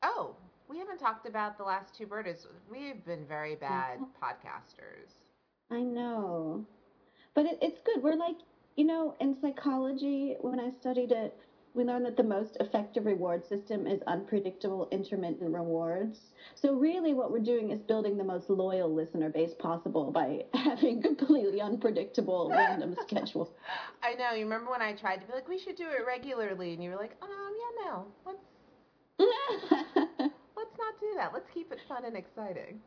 Oh, 0.03 0.35
we 0.67 0.77
haven't 0.77 0.97
talked 0.97 1.25
about 1.27 1.57
the 1.57 1.63
last 1.63 1.95
two 1.95 2.07
Burdas. 2.07 2.45
We've 2.69 3.03
been 3.05 3.25
very 3.25 3.55
bad 3.55 3.99
podcasters. 4.21 5.13
I 5.71 5.81
know, 5.81 6.65
but 7.33 7.45
it, 7.45 7.57
it's 7.61 7.79
good. 7.81 8.01
We're 8.03 8.15
like, 8.15 8.37
you 8.75 8.85
know, 8.85 9.15
in 9.19 9.35
psychology, 9.39 10.35
when 10.41 10.59
I 10.59 10.71
studied 10.79 11.11
it, 11.11 11.37
we 11.73 11.83
learned 11.85 12.05
that 12.05 12.17
the 12.17 12.23
most 12.23 12.57
effective 12.59 13.05
reward 13.05 13.45
system 13.45 13.87
is 13.87 14.01
unpredictable 14.07 14.89
intermittent 14.91 15.53
rewards. 15.53 16.33
So 16.55 16.73
really, 16.73 17.13
what 17.13 17.31
we're 17.31 17.39
doing 17.39 17.71
is 17.71 17.81
building 17.81 18.17
the 18.17 18.23
most 18.25 18.49
loyal 18.49 18.93
listener 18.93 19.29
base 19.29 19.53
possible 19.53 20.11
by 20.11 20.43
having 20.53 21.01
completely 21.01 21.61
unpredictable 21.61 22.49
random 22.55 22.95
schedules. 23.01 23.49
I 24.03 24.13
know. 24.15 24.33
You 24.33 24.43
remember 24.43 24.71
when 24.71 24.81
I 24.81 24.93
tried 24.93 25.21
to 25.21 25.27
be 25.27 25.33
like, 25.33 25.47
"We 25.47 25.57
should 25.57 25.75
do 25.77 25.87
it 25.89 26.05
regularly," 26.05 26.73
and 26.73 26.83
you 26.83 26.89
were 26.89 26.97
like, 26.97 27.15
"Um, 27.21 27.29
yeah, 27.29 27.85
no. 27.85 28.07
Let's 28.25 28.39
let's 30.57 30.77
not 30.77 30.99
do 30.99 31.13
that. 31.17 31.31
Let's 31.33 31.49
keep 31.53 31.71
it 31.71 31.79
fun 31.87 32.03
and 32.03 32.17
exciting." 32.17 32.81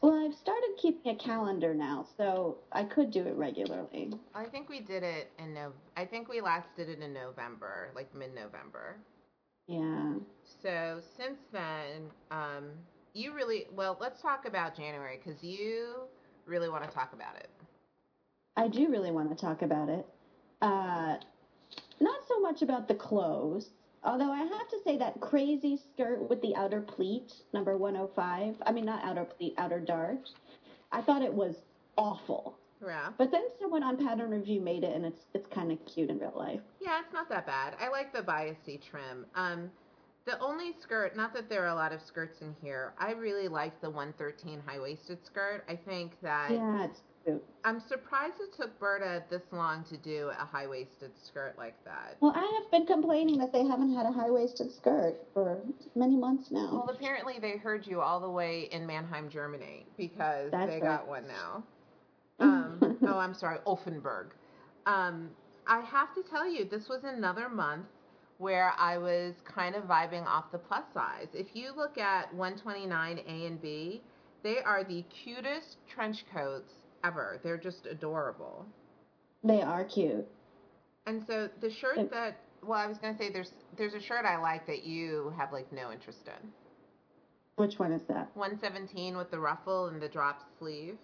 Well, 0.00 0.26
I've 0.26 0.34
started 0.34 0.70
keeping 0.78 1.12
a 1.12 1.16
calendar 1.16 1.74
now, 1.74 2.06
so 2.16 2.56
I 2.72 2.84
could 2.84 3.10
do 3.10 3.26
it 3.26 3.34
regularly. 3.36 4.12
I 4.34 4.44
think 4.44 4.68
we 4.68 4.80
did 4.80 5.02
it 5.02 5.30
in 5.38 5.52
no. 5.52 5.72
I 5.96 6.06
think 6.06 6.28
we 6.28 6.40
last 6.40 6.74
did 6.74 6.88
it 6.88 7.00
in 7.00 7.12
November, 7.12 7.90
like 7.94 8.14
mid-November. 8.14 8.96
Yeah. 9.66 10.14
So 10.62 11.00
since 11.16 11.38
then, 11.52 12.10
um, 12.30 12.70
you 13.12 13.34
really 13.34 13.66
well. 13.74 13.96
Let's 14.00 14.22
talk 14.22 14.46
about 14.46 14.74
January 14.74 15.20
because 15.22 15.42
you 15.42 16.08
really 16.46 16.70
want 16.70 16.84
to 16.84 16.90
talk 16.90 17.12
about 17.12 17.36
it. 17.36 17.50
I 18.56 18.68
do 18.68 18.90
really 18.90 19.10
want 19.10 19.30
to 19.30 19.36
talk 19.36 19.62
about 19.62 19.88
it. 19.88 20.06
Uh, 20.62 21.16
not 22.00 22.20
so 22.26 22.40
much 22.40 22.62
about 22.62 22.88
the 22.88 22.94
clothes, 22.94 23.68
although 24.04 24.30
I 24.32 24.38
have 24.38 24.68
to 24.70 24.78
say 24.84 24.96
that 24.98 25.20
crazy 25.20 25.76
skirt 25.92 26.28
with 26.28 26.40
the 26.42 26.54
outer 26.56 26.80
pleat, 26.80 27.32
number 27.52 27.76
105, 27.76 28.56
I 28.66 28.72
mean, 28.72 28.84
not 28.84 29.04
outer 29.04 29.24
pleat, 29.24 29.54
outer 29.58 29.80
dart, 29.80 30.30
I 30.92 31.00
thought 31.02 31.22
it 31.22 31.32
was 31.32 31.56
awful. 31.96 32.56
Yeah, 32.84 33.10
But 33.18 33.30
then 33.30 33.42
someone 33.60 33.82
on 33.82 33.98
Pattern 33.98 34.30
Review 34.30 34.58
made 34.60 34.84
it, 34.84 34.96
and 34.96 35.04
it's 35.04 35.26
it's 35.34 35.46
kind 35.48 35.70
of 35.70 35.84
cute 35.84 36.08
in 36.08 36.18
real 36.18 36.32
life. 36.34 36.60
yeah, 36.80 37.00
it's 37.04 37.12
not 37.12 37.28
that 37.28 37.46
bad. 37.46 37.74
I 37.78 37.88
like 37.88 38.10
the 38.12 38.22
biasy 38.22 38.80
trim. 38.80 39.26
Um, 39.34 39.70
the 40.30 40.38
only 40.40 40.72
skirt, 40.80 41.16
not 41.16 41.34
that 41.34 41.48
there 41.48 41.64
are 41.64 41.68
a 41.68 41.74
lot 41.74 41.92
of 41.92 42.00
skirts 42.00 42.40
in 42.40 42.54
here. 42.62 42.92
I 42.98 43.12
really 43.12 43.48
like 43.48 43.80
the 43.80 43.90
113 43.90 44.62
high 44.64 44.78
waisted 44.78 45.18
skirt. 45.24 45.64
I 45.68 45.76
think 45.76 46.12
that 46.22 46.50
Yeah, 46.52 46.84
it's 46.84 47.00
cute. 47.24 47.42
I'm 47.64 47.80
surprised 47.80 48.34
it 48.40 48.54
took 48.54 48.78
Burda 48.78 49.28
this 49.28 49.42
long 49.50 49.84
to 49.84 49.96
do 49.96 50.30
a 50.38 50.44
high 50.44 50.66
waisted 50.66 51.10
skirt 51.22 51.54
like 51.58 51.74
that. 51.84 52.16
Well, 52.20 52.32
I 52.34 52.60
have 52.60 52.70
been 52.70 52.86
complaining 52.86 53.38
that 53.38 53.52
they 53.52 53.64
haven't 53.64 53.94
had 53.94 54.06
a 54.06 54.12
high 54.12 54.30
waisted 54.30 54.72
skirt 54.72 55.16
for 55.34 55.58
many 55.96 56.16
months 56.16 56.50
now. 56.50 56.70
Well, 56.72 56.94
apparently 56.94 57.38
they 57.40 57.56
heard 57.56 57.86
you 57.86 58.00
all 58.00 58.20
the 58.20 58.30
way 58.30 58.68
in 58.70 58.86
Mannheim, 58.86 59.28
Germany, 59.28 59.86
because 59.96 60.50
That's 60.52 60.70
they 60.70 60.80
right. 60.80 60.82
got 60.82 61.08
one 61.08 61.26
now. 61.26 61.64
Um, 62.42 62.96
oh, 63.06 63.18
I'm 63.18 63.34
sorry, 63.34 63.58
Offenburg. 63.66 64.28
Um, 64.86 65.28
I 65.66 65.80
have 65.80 66.14
to 66.14 66.22
tell 66.22 66.50
you, 66.50 66.64
this 66.64 66.88
was 66.88 67.04
another 67.04 67.50
month 67.50 67.84
where 68.40 68.72
I 68.78 68.96
was 68.96 69.34
kind 69.44 69.74
of 69.74 69.84
vibing 69.84 70.24
off 70.24 70.50
the 70.50 70.56
plus 70.58 70.84
size. 70.94 71.28
If 71.34 71.54
you 71.54 71.72
look 71.76 71.98
at 71.98 72.32
129 72.34 73.18
A 73.18 73.46
and 73.46 73.60
B, 73.60 74.02
they 74.42 74.60
are 74.64 74.82
the 74.82 75.04
cutest 75.22 75.76
trench 75.86 76.24
coats 76.32 76.72
ever. 77.04 77.38
They're 77.44 77.58
just 77.58 77.84
adorable. 77.84 78.64
they 79.44 79.60
are 79.60 79.84
cute. 79.84 80.26
And 81.06 81.22
so 81.26 81.50
the 81.60 81.70
shirt 81.70 82.10
that 82.10 82.38
well, 82.62 82.78
I 82.78 82.86
was 82.86 82.96
gonna 82.98 83.16
say 83.16 83.30
there's 83.30 83.52
there's 83.76 83.94
a 83.94 84.00
shirt 84.00 84.24
I 84.24 84.38
like 84.38 84.66
that 84.66 84.84
you 84.84 85.34
have 85.36 85.52
like 85.52 85.70
no 85.70 85.92
interest 85.92 86.26
in. 86.26 86.48
Which 87.56 87.78
one 87.78 87.92
is 87.92 88.02
that? 88.08 88.30
117 88.34 89.18
with 89.18 89.30
the 89.30 89.38
ruffle 89.38 89.88
and 89.88 90.00
the 90.00 90.08
drop 90.08 90.40
sleeve. 90.58 90.96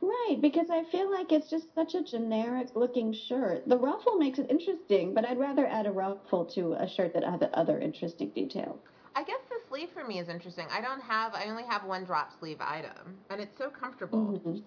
Right, 0.00 0.38
because 0.40 0.70
I 0.70 0.84
feel 0.84 1.10
like 1.10 1.32
it's 1.32 1.50
just 1.50 1.74
such 1.74 1.94
a 1.94 2.02
generic 2.02 2.68
looking 2.76 3.12
shirt. 3.12 3.66
The 3.66 3.76
ruffle 3.76 4.16
makes 4.16 4.38
it 4.38 4.46
interesting, 4.48 5.12
but 5.12 5.24
I'd 5.24 5.38
rather 5.38 5.66
add 5.66 5.86
a 5.86 5.90
ruffle 5.90 6.44
to 6.46 6.74
a 6.74 6.86
shirt 6.86 7.12
that 7.14 7.24
has 7.24 7.40
other 7.54 7.78
interesting 7.78 8.30
details. 8.34 8.78
I 9.16 9.24
guess 9.24 9.40
the 9.48 9.56
sleeve 9.68 9.88
for 9.90 10.04
me 10.04 10.20
is 10.20 10.28
interesting. 10.28 10.66
I 10.70 10.80
don't 10.80 11.00
have 11.00 11.34
I 11.34 11.46
only 11.48 11.64
have 11.64 11.84
one 11.84 12.04
drop 12.04 12.30
sleeve 12.38 12.58
item 12.60 13.16
and 13.30 13.40
it's 13.40 13.56
so 13.58 13.68
comfortable. 13.68 14.40
Mhm. 14.44 14.62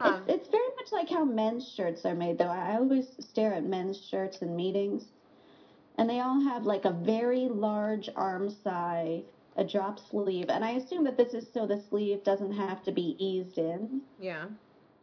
Um, 0.00 0.22
it's 0.28 0.44
it's 0.44 0.48
very 0.48 0.68
much 0.76 0.92
like 0.92 1.08
how 1.08 1.24
men's 1.24 1.68
shirts 1.68 2.04
are 2.04 2.14
made, 2.14 2.38
though. 2.38 2.44
I 2.46 2.76
always 2.76 3.16
stare 3.18 3.54
at 3.54 3.64
men's 3.64 3.98
shirts 4.00 4.38
in 4.42 4.54
meetings, 4.54 5.12
and 5.96 6.08
they 6.08 6.20
all 6.20 6.40
have 6.40 6.64
like 6.64 6.84
a 6.84 6.92
very 6.92 7.48
large 7.48 8.08
arm 8.14 8.50
side, 8.50 9.24
a 9.56 9.64
drop 9.64 9.98
sleeve, 9.98 10.48
and 10.48 10.64
I 10.64 10.72
assume 10.72 11.04
that 11.04 11.16
this 11.16 11.34
is 11.34 11.46
so 11.52 11.66
the 11.66 11.80
sleeve 11.88 12.24
doesn't 12.24 12.52
have 12.52 12.82
to 12.84 12.92
be 12.92 13.16
eased 13.18 13.58
in, 13.58 14.00
yeah. 14.20 14.46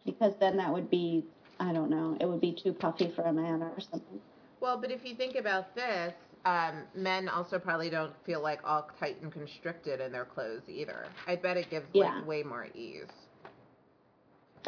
because 0.05 0.33
then 0.39 0.57
that 0.57 0.71
would 0.73 0.89
be 0.89 1.25
I 1.59 1.73
don't 1.73 1.89
know, 1.89 2.17
it 2.21 2.25
would 2.25 2.39
be 2.39 2.53
too 2.53 2.71
puffy 2.71 3.09
for 3.09 3.23
a 3.23 3.33
man 3.33 3.61
or 3.61 3.79
something. 3.79 4.19
Well, 4.61 4.77
but 4.77 4.91
if 4.91 5.05
you 5.05 5.13
think 5.13 5.35
about 5.35 5.75
this, 5.75 6.13
um, 6.45 6.83
men 6.95 7.27
also 7.27 7.59
probably 7.59 7.89
don't 7.89 8.13
feel 8.25 8.41
like 8.41 8.61
all 8.63 8.89
tight 8.99 9.21
and 9.21 9.31
constricted 9.31 9.99
in 9.99 10.11
their 10.11 10.25
clothes 10.25 10.63
either. 10.67 11.05
I 11.27 11.35
bet 11.35 11.57
it 11.57 11.69
gives 11.69 11.87
Yeah. 11.93 12.15
like 12.15 12.27
way 12.27 12.43
more 12.43 12.67
ease. 12.73 13.11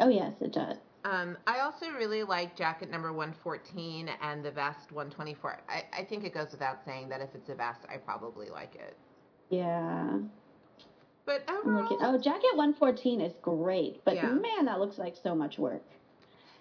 Oh 0.00 0.08
yes, 0.08 0.34
it 0.40 0.52
does. 0.52 0.76
Um, 1.04 1.36
I 1.46 1.60
also 1.60 1.90
really 1.90 2.22
like 2.22 2.56
jacket 2.56 2.90
number 2.90 3.12
114 3.12 4.08
and 4.20 4.44
the 4.44 4.50
vest 4.50 4.92
124. 4.92 5.62
I, 5.68 5.84
I 5.92 6.04
think 6.04 6.24
it 6.24 6.32
goes 6.32 6.52
without 6.52 6.84
saying 6.84 7.08
that 7.08 7.20
if 7.20 7.34
it's 7.34 7.48
a 7.48 7.54
vest, 7.54 7.80
I 7.92 7.96
probably 7.96 8.48
like 8.50 8.74
it. 8.76 8.96
Yeah. 9.52 10.18
But 11.26 11.42
overall. 11.48 11.98
Oh, 12.00 12.18
jacket 12.18 12.56
one 12.56 12.72
fourteen 12.72 13.20
is 13.20 13.34
great, 13.42 14.02
but 14.04 14.14
Yeah. 14.16 14.28
man, 14.28 14.64
that 14.64 14.80
looks 14.80 14.98
like 14.98 15.14
so 15.14 15.34
much 15.34 15.58
work 15.58 15.82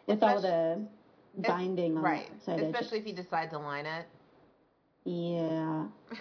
with 0.08 0.22
all 0.22 0.42
the 0.42 0.86
binding 1.38 1.98
on 1.98 2.04
right, 2.04 2.30
the 2.46 2.66
especially 2.66 3.00
if 3.00 3.08
you 3.08 3.14
decide 3.14 3.50
to 3.52 3.58
line 3.58 3.86
it. 3.86 4.06
Yeah. 5.06 5.88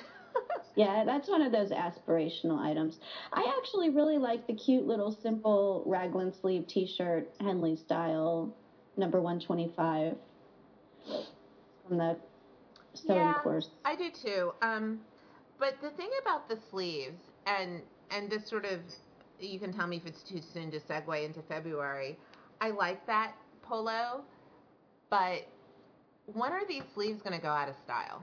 Yeah, 0.77 1.03
that's 1.05 1.29
one 1.29 1.43
of 1.43 1.51
those 1.51 1.71
aspirational 1.71 2.57
items. 2.59 3.01
I 3.33 3.53
actually 3.59 3.91
really 3.91 4.19
like 4.19 4.47
the 4.47 4.55
cute 4.55 4.87
little 4.87 5.11
simple 5.11 5.83
raglan 5.85 6.33
sleeve 6.33 6.69
T-shirt, 6.69 7.29
Henley 7.41 7.75
style, 7.75 8.55
number 8.97 9.21
one 9.21 9.41
twenty 9.41 9.73
five, 9.77 10.17
from 11.87 11.99
the 11.99 12.17
sewing 12.95 13.19
Yeah, 13.19 13.43
course. 13.43 13.69
I 13.85 13.97
do 13.97 14.11
too. 14.11 14.53
Um, 14.63 15.01
but 15.61 15.75
the 15.83 15.91
thing 15.91 16.09
about 16.23 16.49
the 16.49 16.59
sleeves, 16.71 17.21
and 17.47 17.83
and 18.11 18.29
this 18.31 18.49
sort 18.49 18.65
of, 18.65 18.81
you 19.39 19.61
can 19.61 19.73
tell 19.73 19.87
me 19.87 19.99
if 19.99 20.07
it's 20.07 20.23
too 20.23 20.41
soon 20.41 20.71
to 20.73 20.81
segue 20.81 21.25
into 21.25 21.43
February. 21.43 22.17
I 22.61 22.71
like 22.71 23.07
that 23.07 23.35
polo, 23.63 24.25
but 25.11 25.47
when 26.33 26.53
are 26.53 26.67
these 26.67 26.83
sleeves 26.95 27.23
going 27.23 27.35
to 27.35 27.43
go 27.43 27.49
out 27.49 27.69
of 27.69 27.77
style? 27.85 28.23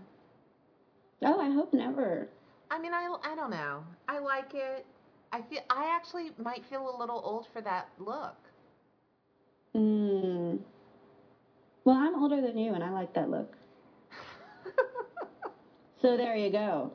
Oh, 1.24 1.39
I 1.39 1.50
hope 1.51 1.74
never. 1.74 2.27
I 2.70 2.79
mean, 2.79 2.94
I, 2.94 3.15
I 3.24 3.36
don't 3.36 3.50
know. 3.50 3.84
I 4.10 4.20
like 4.20 4.53
it. 4.53 4.86
I 5.32 5.41
feel 5.41 5.62
I 5.70 5.96
actually 5.96 6.32
might 6.38 6.63
feel 6.70 6.96
a 6.96 6.96
little 7.00 7.22
old 7.24 7.48
for 7.53 7.62
that 7.62 7.88
look. 7.98 8.36
Mm. 9.75 10.60
Well, 11.86 11.96
I'm 11.96 12.22
older 12.22 12.41
than 12.41 12.58
you, 12.58 12.74
and 12.74 12.84
I 12.84 12.91
like 12.91 13.13
that 13.13 13.29
look. 13.29 13.56
So 16.01 16.15
there 16.15 16.36
you 16.36 16.51
go. 16.51 16.91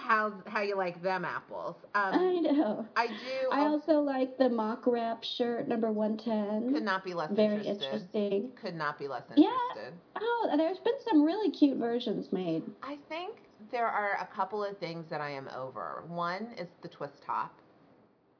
How's 0.00 0.32
how 0.46 0.62
you 0.62 0.76
like 0.76 1.02
them 1.02 1.24
apples. 1.24 1.76
Um, 1.94 2.14
I 2.14 2.32
know. 2.40 2.86
I 2.96 3.06
do. 3.08 3.12
I 3.52 3.60
also, 3.62 3.92
also 3.92 4.00
like 4.00 4.36
the 4.38 4.48
mock 4.48 4.86
wrap 4.86 5.22
shirt 5.22 5.68
number 5.68 5.90
one 5.92 6.16
ten. 6.16 6.72
could 6.72 6.82
not 6.82 7.04
be 7.04 7.14
less 7.14 7.30
Very 7.32 7.56
interested. 7.66 7.84
interesting. 7.84 8.50
Could 8.60 8.74
not 8.74 8.98
be 8.98 9.08
less 9.08 9.22
interested. 9.36 9.92
Yeah. 10.16 10.20
Oh, 10.20 10.54
there's 10.56 10.78
been 10.78 10.94
some 11.08 11.22
really 11.22 11.50
cute 11.50 11.78
versions 11.78 12.32
made. 12.32 12.62
I 12.82 12.96
think 13.08 13.36
there 13.70 13.86
are 13.86 14.16
a 14.20 14.26
couple 14.34 14.64
of 14.64 14.78
things 14.78 15.06
that 15.10 15.20
I 15.20 15.30
am 15.30 15.48
over. 15.56 16.02
One 16.08 16.48
is 16.58 16.68
the 16.82 16.88
twist 16.88 17.22
top. 17.24 17.52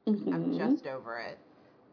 I'm 0.07 0.15
Mhm. 0.15 0.57
just 0.57 0.87
over 0.87 1.19
it. 1.19 1.37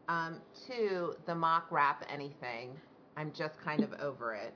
Um, 0.07 0.41
two, 0.67 1.13
the 1.27 1.35
mock 1.35 1.71
wrap 1.71 2.03
anything. 2.11 2.75
I'm 3.15 3.31
just 3.33 3.59
kind 3.61 3.83
of 3.83 3.93
over 4.01 4.33
it. 4.33 4.53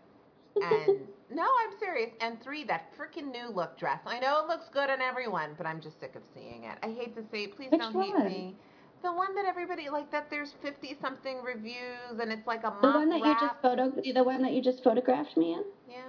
And 0.62 1.08
no, 1.34 1.44
I'm 1.44 1.78
serious. 1.80 2.12
And 2.22 2.42
three, 2.42 2.64
that 2.66 2.92
freaking 2.98 3.32
new 3.32 3.50
look 3.54 3.78
dress. 3.78 4.00
I 4.06 4.20
know 4.20 4.42
it 4.44 4.48
looks 4.48 4.70
good 4.74 4.90
on 4.90 5.02
everyone, 5.02 5.52
but 5.58 5.66
I'm 5.66 5.82
just 5.82 6.00
sick 6.00 6.16
of 6.16 6.22
seeing 6.34 6.64
it. 6.64 6.78
I 6.84 6.88
hate 6.88 7.16
to 7.16 7.24
say 7.32 7.44
it. 7.44 7.56
Please 7.56 7.72
Which 7.72 7.82
don't 7.82 7.94
hate 7.94 8.14
one? 8.14 8.26
me. 8.28 8.56
The 9.04 9.12
one 9.12 9.36
that 9.36 9.46
everybody 9.46 9.90
like 9.90 10.10
that 10.12 10.30
there's 10.30 10.54
50 10.62 10.98
something 11.02 11.42
reviews 11.44 12.20
and 12.22 12.32
it's 12.32 12.48
like 12.48 12.64
a 12.64 12.74
The 12.82 12.90
one 12.90 13.10
that 13.10 13.20
you 13.20 13.36
just 13.40 13.56
photo, 13.62 13.92
the 13.92 14.24
one 14.24 14.42
that 14.42 14.54
you 14.54 14.62
just 14.62 14.82
photographed 14.82 15.36
me 15.36 15.54
in. 15.54 15.64
Yeah. 15.90 16.02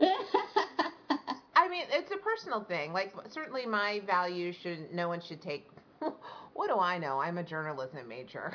I 1.54 1.68
mean, 1.68 1.84
it's 1.90 2.10
a 2.12 2.16
personal 2.16 2.64
thing. 2.64 2.92
Like, 2.92 3.12
certainly 3.28 3.66
my 3.66 4.00
values 4.06 4.56
should, 4.62 4.92
no 4.92 5.08
one 5.08 5.20
should 5.20 5.42
take. 5.42 5.68
what 6.54 6.68
do 6.68 6.78
I 6.78 6.96
know? 6.98 7.18
I'm 7.20 7.36
a 7.38 7.42
journalism 7.42 8.08
major. 8.08 8.54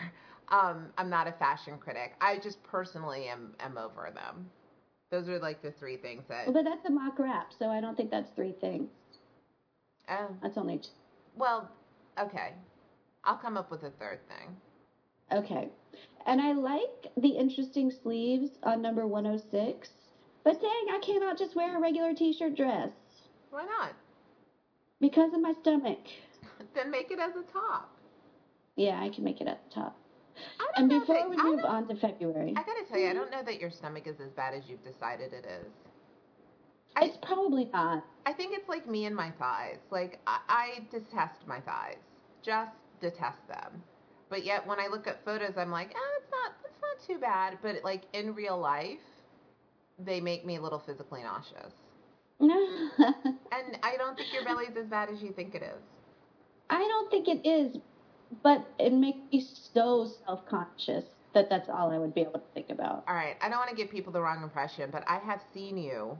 Um, 0.50 0.88
I'm 0.98 1.10
not 1.10 1.28
a 1.28 1.32
fashion 1.34 1.78
critic. 1.78 2.14
I 2.22 2.38
just 2.38 2.62
personally 2.64 3.28
am, 3.28 3.54
am 3.60 3.78
over 3.78 4.12
them. 4.14 4.50
Those 5.14 5.30
are 5.30 5.38
like 5.38 5.62
the 5.62 5.70
three 5.70 5.96
things 5.96 6.24
that. 6.28 6.48
Well, 6.48 6.56
but 6.56 6.66
that's 6.66 6.88
a 6.88 6.92
mock 6.92 7.20
wrap, 7.20 7.52
so 7.60 7.70
I 7.70 7.80
don't 7.80 7.96
think 7.96 8.10
that's 8.10 8.32
three 8.32 8.56
things. 8.60 8.90
Oh, 10.10 10.36
That's 10.42 10.58
only 10.58 10.80
two. 10.80 10.90
well, 11.36 11.70
okay. 12.20 12.54
I'll 13.24 13.38
come 13.38 13.56
up 13.56 13.70
with 13.70 13.84
a 13.84 13.92
third 13.92 14.18
thing. 14.28 14.58
Okay. 15.32 15.70
And 16.26 16.42
I 16.42 16.54
like 16.54 17.12
the 17.16 17.30
interesting 17.30 17.92
sleeves 17.92 18.58
on 18.64 18.82
number 18.82 19.06
106. 19.06 19.88
But 20.44 20.60
dang, 20.60 20.72
I 20.92 21.00
cannot 21.06 21.38
just 21.38 21.56
wear 21.56 21.78
a 21.78 21.80
regular 21.80 22.16
t 22.16 22.34
shirt 22.34 22.56
dress 22.56 22.90
Why 23.52 23.66
not? 23.66 23.94
because 25.00 25.32
of 25.36 25.42
my 25.42 25.54
stomach. 25.62 26.00
Then 26.74 26.90
make 26.90 27.12
it 27.12 27.20
as 27.20 27.36
a 27.36 27.44
top. 27.44 27.96
Yeah, 28.78 29.00
I 29.00 29.10
can 29.10 29.24
make 29.24 29.42
it 29.42 29.48
at 29.48 29.64
the 29.70 29.76
top. 29.76 29.96
And 30.76 30.88
know 30.88 31.00
before 31.00 31.30
we 31.30 31.38
move 31.38 31.64
on 31.66 31.88
to 31.88 31.96
February, 31.96 32.54
I 32.58 32.64
gotta 32.64 32.84
tell 32.90 33.00
you, 33.00 33.10
I 33.10 33.14
don't 33.14 33.32
know 33.32 33.44
that 33.44 33.60
your 33.60 33.70
stomach 33.70 34.08
is 34.08 34.20
as 34.20 34.32
bad 34.32 34.54
as 34.54 34.64
you've 34.68 34.84
decided 34.84 35.34
it 35.34 35.46
is. 35.46 35.72
I- 36.96 37.06
it's 37.06 37.18
probably 37.22 37.66
not. 37.66 38.04
I 38.26 38.34
think 38.34 38.56
it's 38.56 38.70
like 38.70 38.88
me 38.88 39.06
and 39.06 39.16
my 39.16 39.32
thighs. 39.32 39.80
Like 39.92 40.20
I, 40.28 40.40
I 40.50 40.88
detest 40.92 41.46
my 41.48 41.60
thighs, 41.60 41.98
just 42.44 42.72
detest 43.02 43.48
them. 43.48 43.84
But 44.30 44.44
yet, 44.44 44.66
when 44.66 44.80
I 44.80 44.88
look 44.88 45.08
at 45.08 45.24
photos, 45.24 45.54
I'm 45.58 45.70
like, 45.70 45.94
oh, 45.96 46.20
it's 46.22 46.32
not, 46.32 46.54
it's 46.66 46.82
not 46.82 47.08
too 47.08 47.20
bad. 47.20 47.58
But 47.62 47.84
like 47.84 48.04
in 48.14 48.34
real 48.34 48.58
life, 48.58 49.00
they 50.00 50.20
make 50.20 50.44
me 50.46 50.56
a 50.56 50.62
little 50.62 50.80
physically 50.80 51.22
nauseous. 51.24 51.74
And 53.52 53.78
I 53.84 53.98
don't 53.98 54.16
think 54.18 54.34
your 54.34 54.44
belly's 54.44 54.76
as 54.76 54.88
bad 54.88 55.10
as 55.10 55.22
you 55.22 55.32
think 55.32 55.54
it 55.54 55.62
is. 55.62 55.82
I 56.70 56.80
don't 56.80 57.12
think 57.12 57.28
it 57.28 57.48
is, 57.48 57.78
but 58.42 58.66
it 58.80 58.92
makes 58.94 59.20
me 59.32 59.40
so 59.40 60.06
self 60.26 60.46
conscious 60.46 61.06
that 61.34 61.50
that's 61.50 61.70
all 61.70 61.92
I 61.92 61.98
would 61.98 62.14
be 62.14 62.22
able 62.22 62.34
to 62.40 62.46
think 62.54 62.70
about. 62.70 63.04
All 63.08 63.16
right, 63.16 63.36
I 63.42 63.50
don't 63.50 63.58
want 63.60 63.70
to 63.70 63.76
give 63.76 63.90
people 63.90 64.12
the 64.12 64.22
wrong 64.22 64.42
impression, 64.44 64.90
but 64.92 65.04
I 65.08 65.18
have 65.20 65.42
seen 65.54 65.78
you 65.78 66.18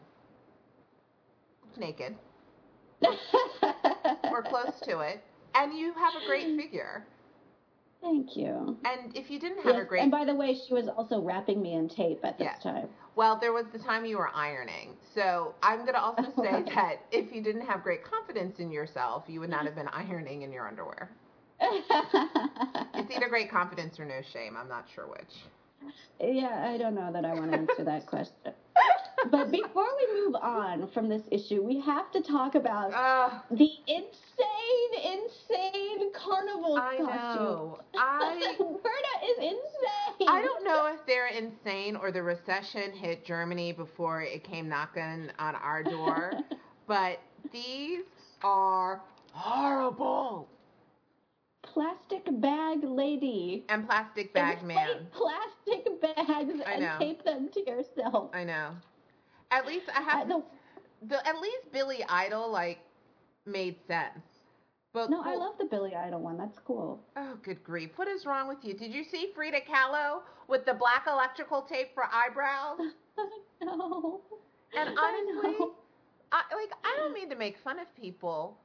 naked 1.78 2.16
or 4.32 4.42
close 4.42 4.80
to 4.82 5.00
it, 5.00 5.20
and 5.56 5.74
you 5.74 5.94
have 5.94 6.14
a 6.16 6.26
great 6.26 6.56
figure. 6.56 7.04
Thank 8.02 8.36
you. 8.36 8.78
And 8.84 9.16
if 9.16 9.30
you 9.30 9.40
didn't 9.40 9.60
have 9.64 9.76
Yes, 9.76 9.84
a 9.84 9.88
great 9.88 10.02
and 10.02 10.12
by 10.12 10.26
the 10.26 10.36
way, 10.36 10.54
she 10.54 10.74
was 10.74 10.88
also 10.90 11.22
wrapping 11.22 11.62
me 11.62 11.74
in 11.74 11.88
tape 11.88 12.20
at 12.24 12.38
this 12.38 12.48
Yeah. 12.48 12.72
time. 12.72 12.90
Well, 13.16 13.36
there 13.36 13.54
was 13.54 13.66
the 13.72 13.80
time 13.80 14.06
you 14.06 14.18
were 14.18 14.30
ironing. 14.34 14.98
So 15.14 15.54
I'm 15.64 15.80
going 15.82 15.94
to 15.94 16.02
also 16.02 16.32
say 16.42 16.64
that 16.76 16.98
if 17.12 17.32
you 17.32 17.42
didn't 17.42 17.62
have 17.66 17.82
great 17.82 18.04
confidence 18.04 18.60
in 18.60 18.72
yourself, 18.72 19.24
you 19.28 19.40
would 19.40 19.50
not 19.50 19.66
have 19.66 19.76
been 19.76 19.88
ironing 19.94 20.42
in 20.42 20.52
your 20.52 20.68
underwear. 20.68 21.10
It's 22.96 23.12
either 23.12 23.28
great 23.30 23.50
confidence 23.50 24.00
or 24.00 24.06
no 24.06 24.22
shame. 24.34 24.56
I'm 24.58 24.70
not 24.70 24.86
sure 24.94 25.06
which. 25.08 25.94
yeah, 26.22 26.70
I 26.74 26.78
don't 26.78 26.96
know 26.96 27.12
that 27.12 27.26
I 27.26 27.34
want 27.34 27.52
to 27.52 27.58
answer 27.58 27.84
that 27.84 28.06
question. 28.08 28.54
But 29.32 29.52
before 29.52 29.86
we 29.98 30.22
move 30.22 30.36
on 30.36 30.90
from 30.94 31.08
this 31.10 31.22
issue, 31.32 31.62
we 31.62 31.80
have 31.82 32.12
to 32.12 32.22
talk 32.22 32.56
about 32.56 32.94
Uh, 32.94 33.40
the 33.52 33.70
insane, 33.88 34.94
insane 35.14 36.12
carnival 36.14 36.78
I 36.78 36.98
costume. 36.98 37.42
know. 37.44 37.80
I 37.96 38.56
Burda 38.60 39.30
is 39.30 39.38
insane. 39.38 40.28
I 40.28 40.42
don't 40.42 40.64
know 40.66 40.88
if 40.94 41.06
they're 41.06 41.28
insane 41.28 41.96
or 41.96 42.12
the 42.12 42.22
recession 42.24 42.92
hit 42.92 43.26
Germany 43.26 43.72
before 43.72 44.22
it 44.22 44.44
came 44.44 44.68
knocking 44.68 45.30
on 45.40 45.56
our 45.56 45.84
door, 45.84 46.34
but 46.88 47.20
these 47.52 48.04
are 48.44 49.02
horrible. 49.32 50.50
Plastic 51.74 52.26
bag 52.40 52.84
lady. 52.84 53.66
And 53.70 53.88
plastic 53.88 54.32
bag 54.34 54.62
man. 54.64 55.08
Plastic 55.12 56.02
bags 56.02 56.54
and 56.66 57.00
tape 57.00 57.24
them 57.26 57.50
to 57.54 57.66
yourself. 57.66 58.30
I 58.34 58.44
know. 58.44 58.72
At 59.50 59.66
least 59.66 59.86
I 59.96 60.02
have 60.02 60.28
the- 60.28 60.44
the, 61.08 61.28
at 61.28 61.40
least 61.42 61.72
Billy 61.72 62.04
Idol 62.08 62.50
like 62.52 62.80
made 63.46 63.76
sense. 63.88 64.24
But 64.94 65.10
No, 65.10 65.22
I 65.24 65.36
love 65.36 65.56
the 65.58 65.66
Billy 65.66 65.96
Idol 65.96 66.22
one. 66.22 66.38
That's 66.38 66.60
cool. 66.60 67.02
Oh, 67.18 67.36
good 67.44 67.64
grief! 67.64 67.90
What 67.96 68.08
is 68.08 68.28
wrong 68.28 68.48
with 68.48 68.60
you? 68.64 68.76
Did 68.76 68.94
you 68.94 69.04
see 69.04 69.32
Frida 69.34 69.62
Kahlo 69.62 70.20
with 70.48 70.66
the 70.66 70.74
black 70.76 71.06
electrical 71.08 71.64
tape 71.64 71.96
for 71.96 72.04
eyebrows? 72.14 72.78
no. 73.64 74.22
And 74.78 74.90
I 74.90 75.26
honestly, 75.26 75.60
know. 75.60 75.74
I, 76.32 76.44
like 76.56 76.72
I 76.84 76.96
don't 76.98 77.14
mean 77.14 77.30
to 77.32 77.36
make 77.36 77.58
fun 77.64 77.80
of 77.80 77.88
people. 78.00 78.60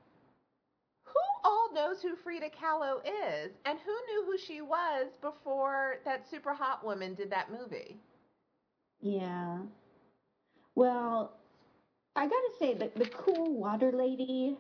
Who 1.12 1.49
all 1.51 1.73
knows 1.73 2.03
who 2.03 2.16
Frida 2.16 2.51
Kahlo 2.51 3.01
is, 3.05 3.53
and 3.64 3.79
who 3.79 3.92
knew 4.07 4.25
who 4.25 4.38
she 4.38 4.61
was 4.61 5.07
before 5.21 5.97
that 6.05 6.29
super 6.29 6.55
hot 6.55 6.85
woman 6.85 7.14
did 7.14 7.31
that 7.31 7.51
movie? 7.51 7.97
Yeah. 9.01 9.59
Well, 10.75 11.33
I 12.16 12.25
gotta 12.25 12.53
say 12.59 12.75
that 12.75 12.94
the 12.97 13.07
cool 13.07 13.55
water 13.55 13.92
lady 13.92 14.57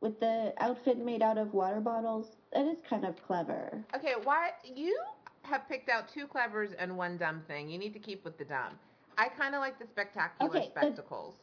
with 0.00 0.20
the 0.20 0.52
outfit 0.58 0.98
made 0.98 1.22
out 1.22 1.38
of 1.38 1.54
water 1.54 1.80
bottles, 1.80 2.36
that 2.52 2.66
is 2.66 2.76
kind 2.88 3.04
of 3.04 3.22
clever. 3.26 3.82
Okay, 3.96 4.14
why 4.22 4.50
you 4.74 4.98
have 5.42 5.66
picked 5.68 5.88
out 5.88 6.08
two 6.12 6.26
clevers 6.26 6.72
and 6.78 6.96
one 6.96 7.16
dumb 7.16 7.42
thing? 7.48 7.70
You 7.70 7.78
need 7.78 7.94
to 7.94 7.98
keep 7.98 8.24
with 8.24 8.36
the 8.36 8.44
dumb. 8.44 8.78
I 9.16 9.28
kind 9.28 9.54
of 9.54 9.60
like 9.60 9.78
the 9.78 9.86
spectacular 9.86 10.50
Okay, 10.50 10.68
spectacles. 10.68 11.36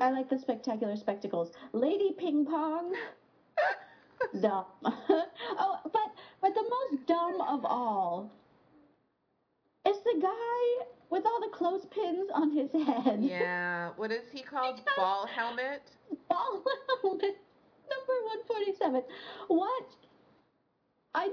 I 0.00 0.10
like 0.10 0.28
the 0.28 0.38
spectacular 0.38 0.96
spectacles. 0.96 1.52
Lady 1.72 2.12
Ping 2.18 2.44
Pong. 2.44 2.94
dumb. 4.40 4.64
oh, 4.84 5.78
but 5.84 6.10
but 6.40 6.54
the 6.54 6.62
most 6.62 7.06
dumb 7.06 7.40
of 7.40 7.64
all 7.64 8.32
is 9.86 9.96
the 10.04 10.18
guy 10.20 10.86
with 11.10 11.24
all 11.26 11.40
the 11.40 11.56
clothespins 11.56 12.28
on 12.34 12.50
his 12.50 12.72
head. 12.72 13.20
Yeah, 13.22 13.90
what 13.96 14.10
is 14.10 14.24
he 14.32 14.42
called? 14.42 14.80
Ball 14.96 15.26
helmet. 15.26 15.82
Ball 16.28 16.62
helmet 17.02 17.36
number 17.90 18.16
one 18.26 18.44
forty 18.46 18.72
seven. 18.78 19.02
What? 19.48 19.84
I. 21.14 21.30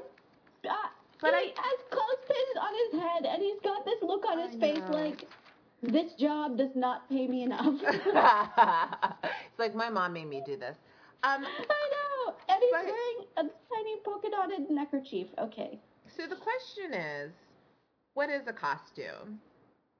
Uh, 0.69 0.73
But 1.19 1.33
he 1.33 1.51
I- 1.51 1.53
has 1.55 1.79
clothespins 1.89 2.57
on 2.61 2.73
his 2.83 3.01
head, 3.01 3.25
and 3.25 3.41
he's 3.41 3.59
got 3.63 3.85
this 3.85 4.01
look 4.03 4.25
on 4.25 4.37
his 4.39 4.55
I 4.55 4.59
face 4.59 4.79
know. 4.89 4.97
like 4.97 5.27
this 5.81 6.13
job 6.13 6.57
does 6.57 6.75
not 6.75 7.09
pay 7.09 7.27
me 7.27 7.43
enough. 7.43 7.75
it's 7.83 9.59
like 9.59 9.75
my 9.75 9.89
mom 9.89 10.13
made 10.13 10.27
me 10.27 10.41
do 10.45 10.57
this. 10.57 10.77
Um, 11.23 11.43
I 11.69 11.83
know, 12.25 12.33
and 12.49 12.59
he's 12.61 12.71
wearing 12.71 13.27
a 13.37 13.41
tiny 13.73 13.95
polka 14.03 14.29
dotted 14.29 14.69
neckerchief. 14.69 15.27
Okay. 15.39 15.79
so 16.15 16.27
the 16.27 16.35
question 16.35 16.93
is, 16.93 17.31
what 18.13 18.29
is 18.29 18.47
a 18.47 18.53
costume? 18.53 19.39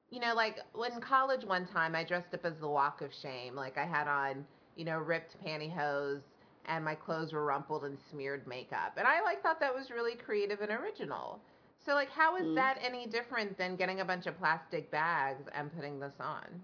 You 0.09 0.19
know, 0.19 0.33
like 0.35 0.59
when 0.73 0.99
college 0.99 1.45
one 1.45 1.65
time, 1.65 1.95
I 1.95 2.03
dressed 2.03 2.33
up 2.33 2.45
as 2.45 2.53
the 2.59 2.67
Walk 2.67 3.01
of 3.01 3.11
Shame. 3.21 3.55
Like 3.55 3.77
I 3.77 3.85
had 3.85 4.07
on, 4.07 4.45
you 4.75 4.83
know, 4.85 4.97
ripped 4.97 5.37
pantyhose, 5.45 6.21
and 6.65 6.83
my 6.83 6.95
clothes 6.95 7.33
were 7.33 7.45
rumpled 7.45 7.85
and 7.85 7.97
smeared 8.11 8.45
makeup, 8.45 8.93
and 8.97 9.07
I 9.07 9.21
like 9.21 9.41
thought 9.41 9.59
that 9.61 9.73
was 9.73 9.89
really 9.89 10.15
creative 10.15 10.61
and 10.61 10.71
original. 10.71 11.39
So, 11.83 11.93
like, 11.95 12.09
how 12.11 12.35
is 12.37 12.47
Mm. 12.47 12.55
that 12.55 12.77
any 12.81 13.07
different 13.07 13.57
than 13.57 13.75
getting 13.75 13.99
a 13.99 14.05
bunch 14.05 14.27
of 14.27 14.37
plastic 14.37 14.91
bags 14.91 15.47
and 15.53 15.73
putting 15.73 15.99
this 15.99 16.19
on? 16.19 16.63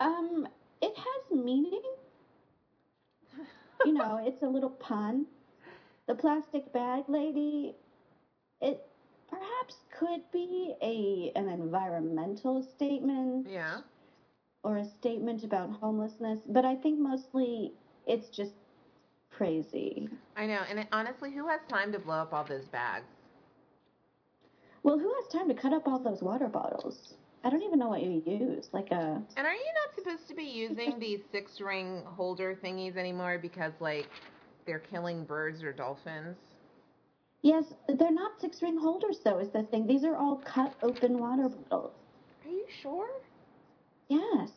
Um, 0.00 0.46
it 0.80 0.96
has 0.96 1.30
meaning. 1.30 1.80
you 3.84 3.92
know, 3.92 4.16
it's 4.18 4.42
a 4.42 4.48
little 4.48 4.70
pun. 4.70 5.26
The 6.06 6.14
plastic 6.14 6.72
bag 6.72 7.04
lady, 7.08 7.74
it 8.60 8.82
perhaps 9.28 9.84
could 9.90 10.22
be 10.32 10.74
a 10.82 11.32
an 11.38 11.48
environmental 11.48 12.62
statement. 12.62 13.46
Yeah. 13.46 13.80
or 14.64 14.76
a 14.78 14.84
statement 14.84 15.44
about 15.44 15.70
homelessness, 15.70 16.40
but 16.46 16.64
I 16.64 16.74
think 16.74 16.98
mostly 16.98 17.72
it's 18.06 18.28
just 18.28 18.56
crazy. 19.42 20.08
I 20.36 20.46
know, 20.46 20.60
and 20.70 20.78
it, 20.78 20.86
honestly, 20.92 21.32
who 21.32 21.48
has 21.48 21.60
time 21.68 21.90
to 21.92 21.98
blow 21.98 22.14
up 22.14 22.32
all 22.32 22.44
those 22.44 22.66
bags? 22.66 23.06
Well, 24.84 24.98
who 24.98 25.12
has 25.20 25.32
time 25.32 25.48
to 25.48 25.54
cut 25.54 25.72
up 25.72 25.88
all 25.88 25.98
those 25.98 26.22
water 26.22 26.46
bottles? 26.46 27.14
I 27.42 27.50
don't 27.50 27.62
even 27.62 27.80
know 27.80 27.88
what 27.88 28.02
you 28.02 28.22
use. 28.24 28.68
Like 28.72 28.92
a. 28.92 29.20
And 29.36 29.46
are 29.46 29.52
you 29.52 29.72
not 29.84 29.96
supposed 29.96 30.28
to 30.28 30.34
be 30.36 30.44
using 30.44 31.00
these 31.00 31.20
six 31.32 31.60
ring 31.60 32.02
holder 32.04 32.56
thingies 32.62 32.96
anymore 32.96 33.38
because, 33.42 33.72
like, 33.80 34.06
they're 34.64 34.78
killing 34.78 35.24
birds 35.24 35.64
or 35.64 35.72
dolphins? 35.72 36.36
Yes, 37.42 37.64
they're 37.88 38.12
not 38.12 38.40
six 38.40 38.62
ring 38.62 38.78
holders, 38.78 39.18
though, 39.24 39.40
is 39.40 39.50
the 39.50 39.64
thing. 39.64 39.88
These 39.88 40.04
are 40.04 40.14
all 40.14 40.40
cut 40.44 40.74
open 40.84 41.18
water 41.18 41.48
bottles. 41.48 41.94
Are 42.44 42.50
you 42.50 42.66
sure? 42.80 43.08
Yes. 44.08 44.50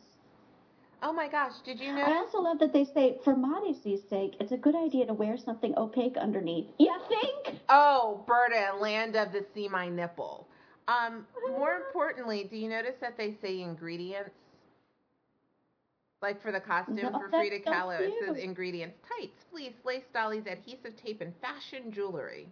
Oh 1.02 1.12
my 1.12 1.28
gosh, 1.28 1.52
did 1.64 1.80
you 1.80 1.92
know? 1.92 2.04
I 2.04 2.12
also 2.16 2.40
love 2.40 2.58
that 2.60 2.72
they 2.72 2.84
say, 2.84 3.16
for 3.22 3.34
modesty's 3.34 4.02
sake, 4.02 4.36
it's 4.40 4.52
a 4.52 4.56
good 4.56 4.74
idea 4.74 5.06
to 5.06 5.14
wear 5.14 5.36
something 5.36 5.74
opaque 5.76 6.16
underneath. 6.16 6.66
You 6.78 6.92
think? 7.08 7.60
Oh, 7.68 8.24
Burda, 8.26 8.78
land 8.80 9.16
of 9.16 9.32
the 9.32 9.44
see 9.54 9.68
my 9.68 9.88
nipple. 9.88 10.46
Um, 10.88 11.24
more 11.48 11.74
importantly, 11.86 12.44
do 12.44 12.56
you 12.56 12.68
notice 12.68 12.96
that 13.00 13.16
they 13.16 13.32
say 13.42 13.60
ingredients? 13.60 14.30
Like 16.22 16.40
for 16.40 16.50
the 16.50 16.60
costume 16.60 16.96
No, 16.96 17.10
for 17.18 17.28
Frida 17.28 17.60
so 17.64 17.70
Kahlo, 17.70 18.00
it 18.00 18.14
says 18.18 18.36
ingredients: 18.42 18.96
tights, 19.18 19.44
fleece, 19.50 19.74
lace 19.84 20.08
dollies, 20.12 20.46
adhesive 20.46 20.96
tape, 20.96 21.20
and 21.20 21.32
fashion 21.40 21.92
jewelry. 21.92 22.48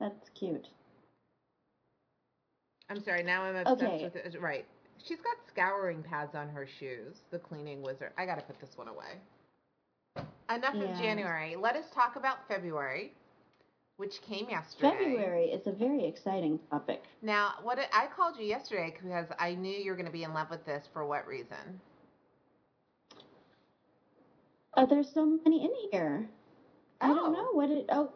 That's 0.00 0.28
cute. 0.30 0.68
I'm 2.90 3.00
sorry, 3.00 3.22
now 3.22 3.42
I'm 3.42 3.56
obsessed 3.56 3.82
Okay. 3.82 4.02
with 4.02 4.16
it. 4.16 4.40
Right. 4.40 4.66
She's 5.04 5.20
got 5.20 5.36
scouring 5.48 6.02
pads 6.02 6.34
on 6.34 6.48
her 6.48 6.66
shoes, 6.66 7.16
the 7.30 7.38
cleaning 7.38 7.82
wizard. 7.82 8.12
I 8.18 8.26
gotta 8.26 8.42
put 8.42 8.60
this 8.60 8.76
one 8.76 8.88
away. 8.88 9.20
Enough 10.54 10.74
of 10.74 10.98
January. 10.98 11.56
Let 11.56 11.76
us 11.76 11.84
talk 11.94 12.16
about 12.16 12.46
February, 12.48 13.12
which 13.96 14.20
came 14.22 14.48
yesterday. 14.48 14.90
February 14.90 15.44
is 15.46 15.66
a 15.66 15.72
very 15.72 16.04
exciting 16.04 16.58
topic. 16.70 17.02
Now, 17.22 17.54
what 17.62 17.78
I 17.92 18.06
called 18.06 18.36
you 18.38 18.46
yesterday 18.46 18.94
because 19.00 19.26
I 19.38 19.54
knew 19.54 19.76
you 19.76 19.90
were 19.90 19.96
going 19.96 20.06
to 20.06 20.12
be 20.12 20.22
in 20.24 20.32
love 20.32 20.50
with 20.50 20.64
this. 20.64 20.84
For 20.92 21.04
what 21.04 21.26
reason? 21.26 21.80
Uh, 24.74 24.86
there's 24.86 25.10
so 25.12 25.24
many 25.24 25.64
in 25.64 25.70
here. 25.90 26.28
I 27.00 27.10
Oh. 27.10 27.14
don't 27.14 27.32
know 27.32 27.52
what 27.52 27.70
it. 27.70 27.86
Oh, 27.90 28.12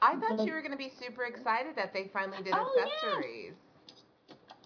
I 0.00 0.16
thought 0.16 0.44
you 0.46 0.52
were 0.52 0.60
going 0.60 0.72
to 0.72 0.78
be 0.78 0.92
super 1.00 1.24
excited 1.24 1.76
that 1.76 1.92
they 1.92 2.10
finally 2.12 2.42
did 2.42 2.54
Oh, 2.56 2.72
yes. 2.76 3.54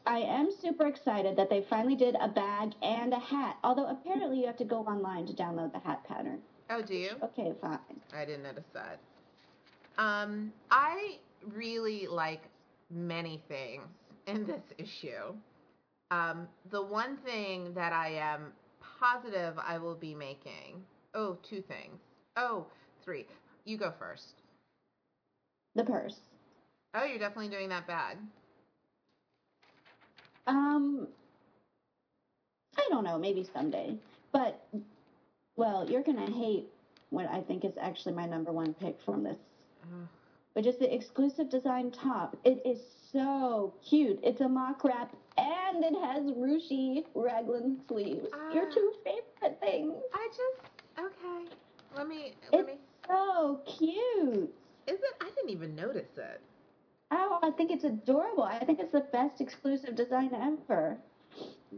I 0.07 0.19
am 0.19 0.51
super 0.63 0.87
excited 0.87 1.37
that 1.37 1.51
they 1.51 1.63
finally 1.69 1.97
did 1.97 2.17
a 2.21 2.29
bag 2.29 2.73
and 2.81 3.13
a 3.13 3.19
hat. 3.19 3.57
Although 3.65 3.87
apparently 3.87 4.39
you 4.39 4.47
have 4.47 4.57
to 4.59 4.65
go 4.65 4.81
online 4.81 5.27
to 5.27 5.33
download 5.33 5.73
the 5.73 5.81
hat 5.81 6.05
pattern. 6.07 6.39
Oh, 6.71 6.81
do 6.81 6.95
you? 6.95 7.11
Okay, 7.23 7.53
fine. 7.61 7.79
I 8.15 8.25
didn't 8.25 8.45
notice 8.45 8.65
that. 8.73 8.99
Um, 9.99 10.53
I 10.71 11.17
really 11.55 12.07
like 12.07 12.43
many 12.91 13.43
things 13.49 13.83
in 14.27 14.47
this 14.47 14.63
issue. 14.79 15.35
Um, 16.13 16.47
the 16.71 16.83
one 16.83 17.17
thing 17.19 17.75
that 17.75 17.93
I 17.93 18.11
am 18.11 18.53
positive 19.01 19.55
I 19.59 19.79
will 19.79 19.97
be 19.97 20.15
making. 20.15 20.85
Oh, 21.15 21.37
two 21.43 21.63
things. 21.63 21.99
Oh, 22.37 22.67
three. 23.05 23.27
You 23.65 23.77
go 23.77 23.93
first. 23.99 24.43
The 25.75 25.85
purse. 25.85 26.21
Oh, 26.95 27.05
you're 27.05 27.19
definitely 27.19 27.49
doing 27.49 27.69
that 27.71 27.87
bag. 27.87 28.19
Um, 30.47 31.09
I 32.77 32.83
don't 32.91 33.05
know. 33.05 33.19
Maybe 33.19 33.47
someday. 33.53 33.97
But 34.33 34.65
well, 35.57 35.89
you're 35.91 36.03
gonna 36.03 36.31
hate 36.31 36.67
what 37.11 37.27
I 37.31 37.41
think 37.41 37.65
is 37.65 37.73
actually 37.81 38.15
my 38.15 38.27
number 38.27 38.53
one 38.53 38.75
pick 38.75 38.97
from 39.05 39.23
this 39.23 39.39
Ugh. 39.85 40.09
which 40.55 40.67
is 40.67 40.77
the 40.77 40.93
exclusive 40.93 41.49
design 41.49 41.91
top. 41.91 42.37
It 42.45 42.61
is 42.67 42.79
so 43.13 43.73
cute. 43.89 44.19
It's 44.23 44.41
a 44.41 44.49
mock 44.49 44.85
wrap 44.85 45.15
and 45.39 45.85
it 45.85 45.95
has 46.03 46.25
ruchy 46.33 47.05
raglan 47.15 47.81
sleeves. 47.89 48.29
Your 48.53 48.67
Ah. 48.69 48.75
two 48.75 48.93
favorite 49.05 49.61
things. 49.61 49.95
I 50.13 50.29
just 50.29 50.71
okay. 50.99 51.57
Let 51.97 52.09
me 52.09 52.33
let 52.53 52.67
me. 52.67 52.73
It's 52.73 52.83
so 53.09 53.61
cute. 53.67 54.53
Is 54.87 54.99
it? 54.99 55.15
I 55.21 55.31
didn't 55.37 55.51
even 55.51 55.75
notice 55.75 56.17
it. 56.19 56.41
I 57.47 57.51
think 57.53 57.71
it's 57.71 57.85
adorable. 57.85 58.43
I 58.43 58.59
think 58.59 58.81
it's 58.81 58.93
the 58.93 59.01
best 59.01 59.41
exclusive 59.41 59.95
design 59.95 60.35
ever. 60.35 60.99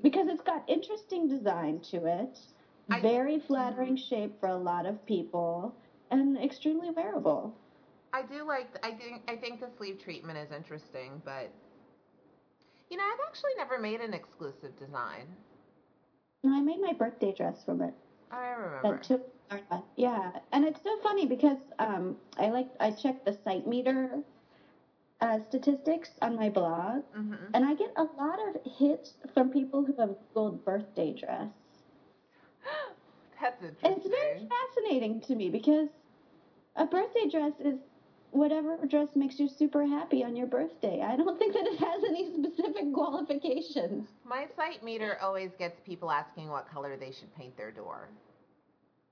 Because 0.03 0.29
it's 0.29 0.43
got 0.43 0.65
interesting 0.67 1.29
design 1.29 1.81
to 1.91 2.07
it, 2.07 2.47
I- 2.91 3.01
very 3.01 3.39
flattering 3.39 3.97
shape 3.97 4.41
for 4.41 4.49
a 4.49 4.57
lot 4.57 4.87
of 4.87 5.05
people, 5.05 5.75
and 6.11 6.39
extremely 6.39 6.91
wearable. 6.91 7.55
I 8.13 8.23
do 8.23 8.43
like. 8.45 8.79
I 8.83 8.93
think. 8.93 9.31
I 9.31 9.37
think 9.37 9.61
the 9.61 9.69
sleeve 9.69 9.99
treatment 9.99 10.39
is 10.39 10.51
interesting, 10.51 11.21
but 11.25 11.51
you 12.91 12.97
know, 12.97 13.05
I've 13.05 13.21
actually 13.29 13.55
never 13.57 13.79
made 13.79 14.01
an 14.01 14.15
exclusive 14.15 14.77
design. 14.77 15.37
And 16.43 16.55
I 16.55 16.61
made 16.61 16.81
my 16.81 16.93
birthday 16.93 17.33
dress 17.33 17.65
from 17.65 17.83
it. 17.83 17.95
I 18.31 18.49
remember. 18.49 18.89
That 18.89 19.03
took 19.03 19.23
yeah, 19.97 20.41
and 20.53 20.65
it's 20.65 20.83
so 20.83 20.97
funny 20.99 21.27
because 21.27 21.59
um, 21.79 22.17
I 22.37 22.49
like 22.49 22.69
I 22.81 22.91
checked 22.91 23.25
the 23.25 23.33
site 23.33 23.67
meter 23.67 24.23
uh, 25.21 25.39
statistics 25.39 26.19
on 26.23 26.37
my 26.37 26.49
blog, 26.49 27.03
hmm 27.15 27.35
and 27.55 27.65
I 27.65 27.75
get 27.75 27.93
a 27.97 28.05
lot 28.19 28.39
of 28.49 28.73
hits 28.73 29.15
from 29.33 29.51
people 29.51 29.85
who 29.85 29.95
have 29.99 30.15
googled 30.35 30.65
birthday 30.65 31.13
dress. 31.13 31.51
That's 33.41 33.63
interesting. 33.63 33.93
it's 33.93 34.07
very 34.09 34.39
fascinating 34.49 35.21
to 35.23 35.35
me 35.35 35.49
because 35.51 35.89
a 36.77 36.87
birthday 36.87 37.27
dress 37.27 37.61
is 37.61 37.79
whatever 38.31 38.77
dress 38.87 39.17
makes 39.17 39.39
you 39.39 39.49
super 39.49 39.85
happy 39.85 40.23
on 40.25 40.37
your 40.37 40.47
birthday. 40.47 41.01
I 41.03 41.17
don't 41.17 41.39
think 41.39 41.55
that 41.55 41.67
it 41.67 41.79
has 41.79 42.05
any 42.05 42.27
specific 42.27 42.93
qualifications. 42.93 44.09
My 44.25 44.47
site 44.57 44.83
meter 44.83 45.17
always 45.21 45.51
gets 45.59 45.81
people 45.81 46.11
asking 46.11 46.49
what 46.49 46.67
color 46.67 46.97
they 46.97 47.11
should 47.11 47.33
paint 47.35 47.57
their 47.57 47.71
door. 47.71 48.09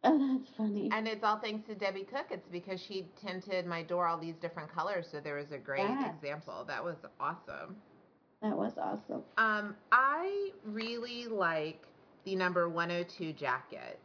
Oh, 0.07 0.39
that's 0.39 0.51
funny. 0.57 0.89
And 0.93 1.07
it's 1.09 1.25
all 1.25 1.39
thanks 1.39 1.67
to 1.69 1.75
Debbie 1.75 2.05
Cook. 2.05 2.27
It's 2.31 2.49
because 2.51 2.81
she 2.81 3.07
tinted 3.21 3.67
my 3.67 3.83
door 3.83 4.07
all 4.07 4.19
these 4.19 4.37
different 4.37 4.73
colors. 4.73 5.07
So 5.11 5.21
there 5.21 5.35
was 5.37 5.53
a 5.53 5.59
great 5.59 5.81
Yes. 5.89 6.15
example. 6.15 6.65
That 6.67 6.83
was 6.85 6.97
awesome. 7.21 7.77
That 8.43 8.57
was 8.57 8.73
awesome. 8.79 9.23
Um, 9.39 9.75
I 9.93 10.51
really 10.65 11.27
like 11.27 11.83
the 12.25 12.37
number 12.37 12.69
102 12.69 13.33
jacket. 13.33 13.99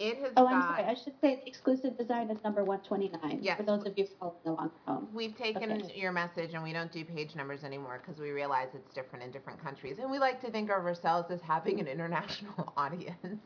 It 0.00 0.16
has 0.18 0.32
Oh, 0.36 0.44
got. 0.44 0.52
I'm 0.54 0.62
sorry. 0.62 0.84
I 0.84 0.94
should 0.94 1.20
say 1.20 1.36
the 1.36 1.46
exclusive 1.46 1.98
design 1.98 2.30
is 2.30 2.42
number 2.42 2.64
129. 2.64 3.40
Yes. 3.42 3.58
For 3.58 3.62
those 3.62 3.84
of 3.84 3.96
you 3.98 4.06
following 4.18 4.38
along 4.46 4.70
at 4.86 4.92
home. 4.92 5.08
We've 5.12 5.36
taken 5.36 5.70
Okay. 5.70 5.92
your 5.94 6.12
message 6.12 6.54
and 6.54 6.62
we 6.62 6.72
don't 6.72 6.90
do 6.90 7.04
page 7.04 7.36
numbers 7.36 7.62
anymore 7.62 8.00
because 8.04 8.18
we 8.20 8.30
realize 8.30 8.68
it's 8.74 8.92
different 8.94 9.22
in 9.24 9.30
different 9.30 9.62
countries. 9.62 9.98
And 10.00 10.10
we 10.10 10.18
like 10.18 10.40
to 10.40 10.50
think 10.50 10.70
of 10.70 10.84
ourselves 10.86 11.30
as 11.30 11.40
having 11.42 11.78
an 11.78 11.86
international 11.88 12.72
audience. 12.76 13.38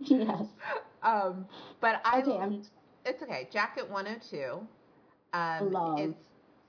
Yes. 0.00 0.46
Um, 1.06 1.46
but 1.80 2.02
I, 2.04 2.20
Okay, 2.20 2.38
I'm 2.38 2.62
it's 3.06 3.22
okay. 3.22 3.48
Jacket 3.52 3.88
102. 3.88 4.66
Um, 5.32 5.72
Love. 5.72 5.98
It's 6.00 6.18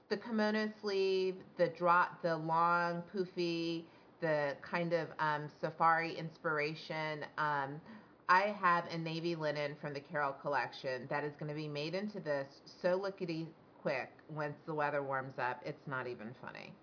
the 0.09 0.17
kimono 0.17 0.69
sleeve, 0.81 1.35
the 1.57 1.67
drop, 1.67 2.21
the 2.21 2.37
long 2.37 3.03
poofy, 3.13 3.85
the 4.21 4.55
kind 4.61 4.93
of 4.93 5.09
um, 5.19 5.49
safari 5.61 6.13
inspiration. 6.17 7.25
Um, 7.37 7.81
I 8.29 8.55
have 8.61 8.85
a 8.91 8.97
navy 8.97 9.35
linen 9.35 9.75
from 9.81 9.93
the 9.93 10.01
Carol 10.01 10.33
collection 10.33 11.07
that 11.09 11.23
is 11.23 11.35
going 11.35 11.49
to 11.49 11.55
be 11.55 11.67
made 11.67 11.95
into 11.95 12.19
this 12.19 12.61
so 12.65 12.95
lickety 12.95 13.47
quick 13.81 14.11
once 14.29 14.57
the 14.65 14.73
weather 14.75 15.03
warms 15.03 15.39
up. 15.39 15.61
It's 15.65 15.87
not 15.87 16.07
even 16.07 16.35
funny. 16.41 16.73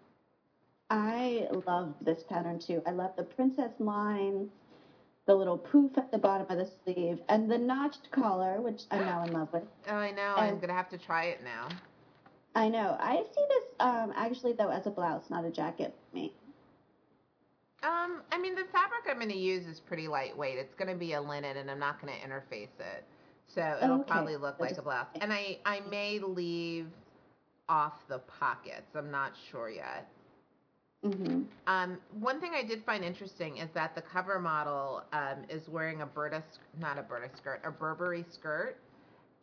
I 0.90 1.48
love 1.66 1.94
this 2.00 2.22
pattern 2.24 2.58
too. 2.58 2.82
I 2.86 2.90
love 2.92 3.16
the 3.16 3.24
princess 3.24 3.72
lines, 3.80 4.50
the 5.26 5.34
little 5.34 5.56
poof 5.58 5.96
at 5.96 6.10
the 6.10 6.18
bottom 6.18 6.46
of 6.50 6.58
the 6.58 6.70
sleeve, 6.84 7.18
and 7.28 7.50
the 7.50 7.56
notched 7.58 8.10
collar, 8.10 8.60
which 8.60 8.82
I'm 8.90 9.04
now 9.06 9.24
in 9.24 9.32
love 9.32 9.52
with. 9.52 9.62
Oh, 9.88 9.94
I 9.94 10.10
know. 10.10 10.34
I'm 10.36 10.56
going 10.56 10.68
to 10.68 10.74
have 10.74 10.90
to 10.90 10.98
try 10.98 11.24
it 11.24 11.42
now. 11.42 11.68
I 12.54 12.68
know. 12.68 12.96
I 13.00 13.16
see 13.34 13.44
this 13.48 13.64
um, 13.80 14.12
actually 14.14 14.52
though 14.52 14.68
as 14.70 14.86
a 14.86 14.90
blouse, 14.90 15.24
not 15.30 15.44
a 15.44 15.50
jacket. 15.50 15.94
for 16.10 16.16
Me. 16.16 16.32
Um, 17.82 18.22
I 18.32 18.38
mean, 18.40 18.54
the 18.54 18.64
fabric 18.72 19.02
I'm 19.08 19.16
going 19.16 19.28
to 19.30 19.36
use 19.36 19.66
is 19.66 19.80
pretty 19.80 20.08
lightweight. 20.08 20.56
It's 20.58 20.74
going 20.74 20.88
to 20.88 20.94
be 20.94 21.14
a 21.14 21.20
linen, 21.20 21.56
and 21.56 21.70
I'm 21.70 21.78
not 21.78 22.00
going 22.00 22.12
to 22.14 22.26
interface 22.26 22.68
it, 22.80 23.04
so 23.46 23.78
it'll 23.82 24.00
Okay. 24.00 24.10
probably 24.10 24.36
look 24.36 24.56
So 24.58 24.64
like 24.64 24.78
a 24.78 24.82
blouse. 24.82 25.06
And 25.20 25.32
I, 25.32 25.58
I 25.66 25.80
may 25.90 26.18
leave 26.18 26.86
off 27.68 28.06
the 28.08 28.18
pockets. 28.20 28.94
I'm 28.94 29.10
not 29.10 29.32
sure 29.50 29.68
yet. 29.68 30.08
Hmm 31.04 31.42
Um, 31.66 31.98
one 32.20 32.40
thing 32.40 32.52
I 32.54 32.62
did 32.62 32.84
find 32.84 33.04
interesting 33.04 33.58
is 33.58 33.68
that 33.74 33.94
the 33.94 34.00
cover 34.02 34.38
model 34.38 35.02
um, 35.12 35.44
is 35.48 35.68
wearing 35.68 36.00
a 36.00 36.06
Burda, 36.06 36.42
not 36.80 36.98
a 36.98 37.02
Burda 37.02 37.34
skirt, 37.36 37.60
a 37.64 37.70
Burberry 37.70 38.24
skirt. 38.30 38.76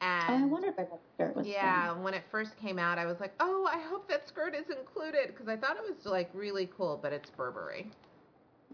And 0.02 0.44
I 0.44 0.48
wondered 0.48 0.74
why 0.76 0.86
that 0.86 1.02
skirt 1.14 1.36
was. 1.36 1.46
yeah, 1.46 1.94
when 1.94 2.16
it 2.16 2.24
first 2.32 2.58
came 2.58 2.80
out, 2.80 2.98
I 2.98 3.06
was 3.06 3.20
like, 3.20 3.34
oh, 3.40 3.70
I 3.72 3.80
hope 3.80 4.10
that 4.10 4.28
skirt 4.28 4.56
is 4.56 4.66
included 4.76 5.28
because 5.28 5.48
I 5.48 5.56
thought 5.56 5.78
it 5.78 5.84
was 5.88 6.06
like 6.06 6.30
really 6.34 6.70
cool, 6.76 7.00
but 7.02 7.14
it's 7.14 7.30
Burberry. 7.30 7.92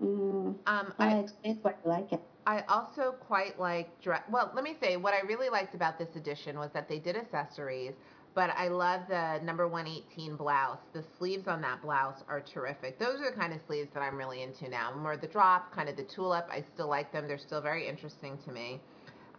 Mm. 0.02 0.56
Um, 0.67 0.93
I, 1.00 1.15
I 1.15 1.17
explains 1.17 1.58
why 1.62 1.73
like 1.84 2.13
it. 2.13 2.21
I 2.45 2.62
also 2.69 3.15
quite 3.19 3.60
like 3.60 4.00
dress. 4.02 4.23
Well, 4.30 4.52
let 4.56 4.63
me 4.63 4.76
say 4.80 4.95
what 4.95 5.13
I 5.13 5.19
really 5.28 5.50
liked 5.50 5.76
about 5.76 6.00
this 6.00 6.15
edition 6.15 6.58
was 6.58 6.71
that 6.73 6.88
they 6.88 7.00
did 7.00 7.17
accessories, 7.17 7.93
but 8.38 8.52
I 8.56 8.67
love 8.67 9.02
the 9.10 9.39
number 9.43 9.67
118 9.67 10.36
blouse. 10.36 10.78
The 10.93 11.04
sleeves 11.17 11.47
on 11.47 11.60
that 11.62 11.82
blouse 11.82 12.23
are 12.30 12.39
terrific. 12.39 13.00
Those 13.00 13.19
are 13.19 13.32
the 13.32 13.36
kind 13.36 13.52
of 13.52 13.60
sleeves 13.65 13.89
that 13.95 14.02
I'm 14.02 14.15
really 14.15 14.43
into 14.43 14.69
now. 14.69 14.93
More 14.95 15.17
the 15.17 15.26
drop, 15.26 15.73
kind 15.73 15.89
of 15.89 15.97
the 15.97 16.04
tulip. 16.04 16.45
I 16.52 16.63
still 16.76 16.88
like 16.88 17.12
them. 17.12 17.28
They're 17.28 17.39
still 17.39 17.62
very 17.62 17.88
interesting 17.88 18.38
to 18.45 18.52
me. 18.52 18.80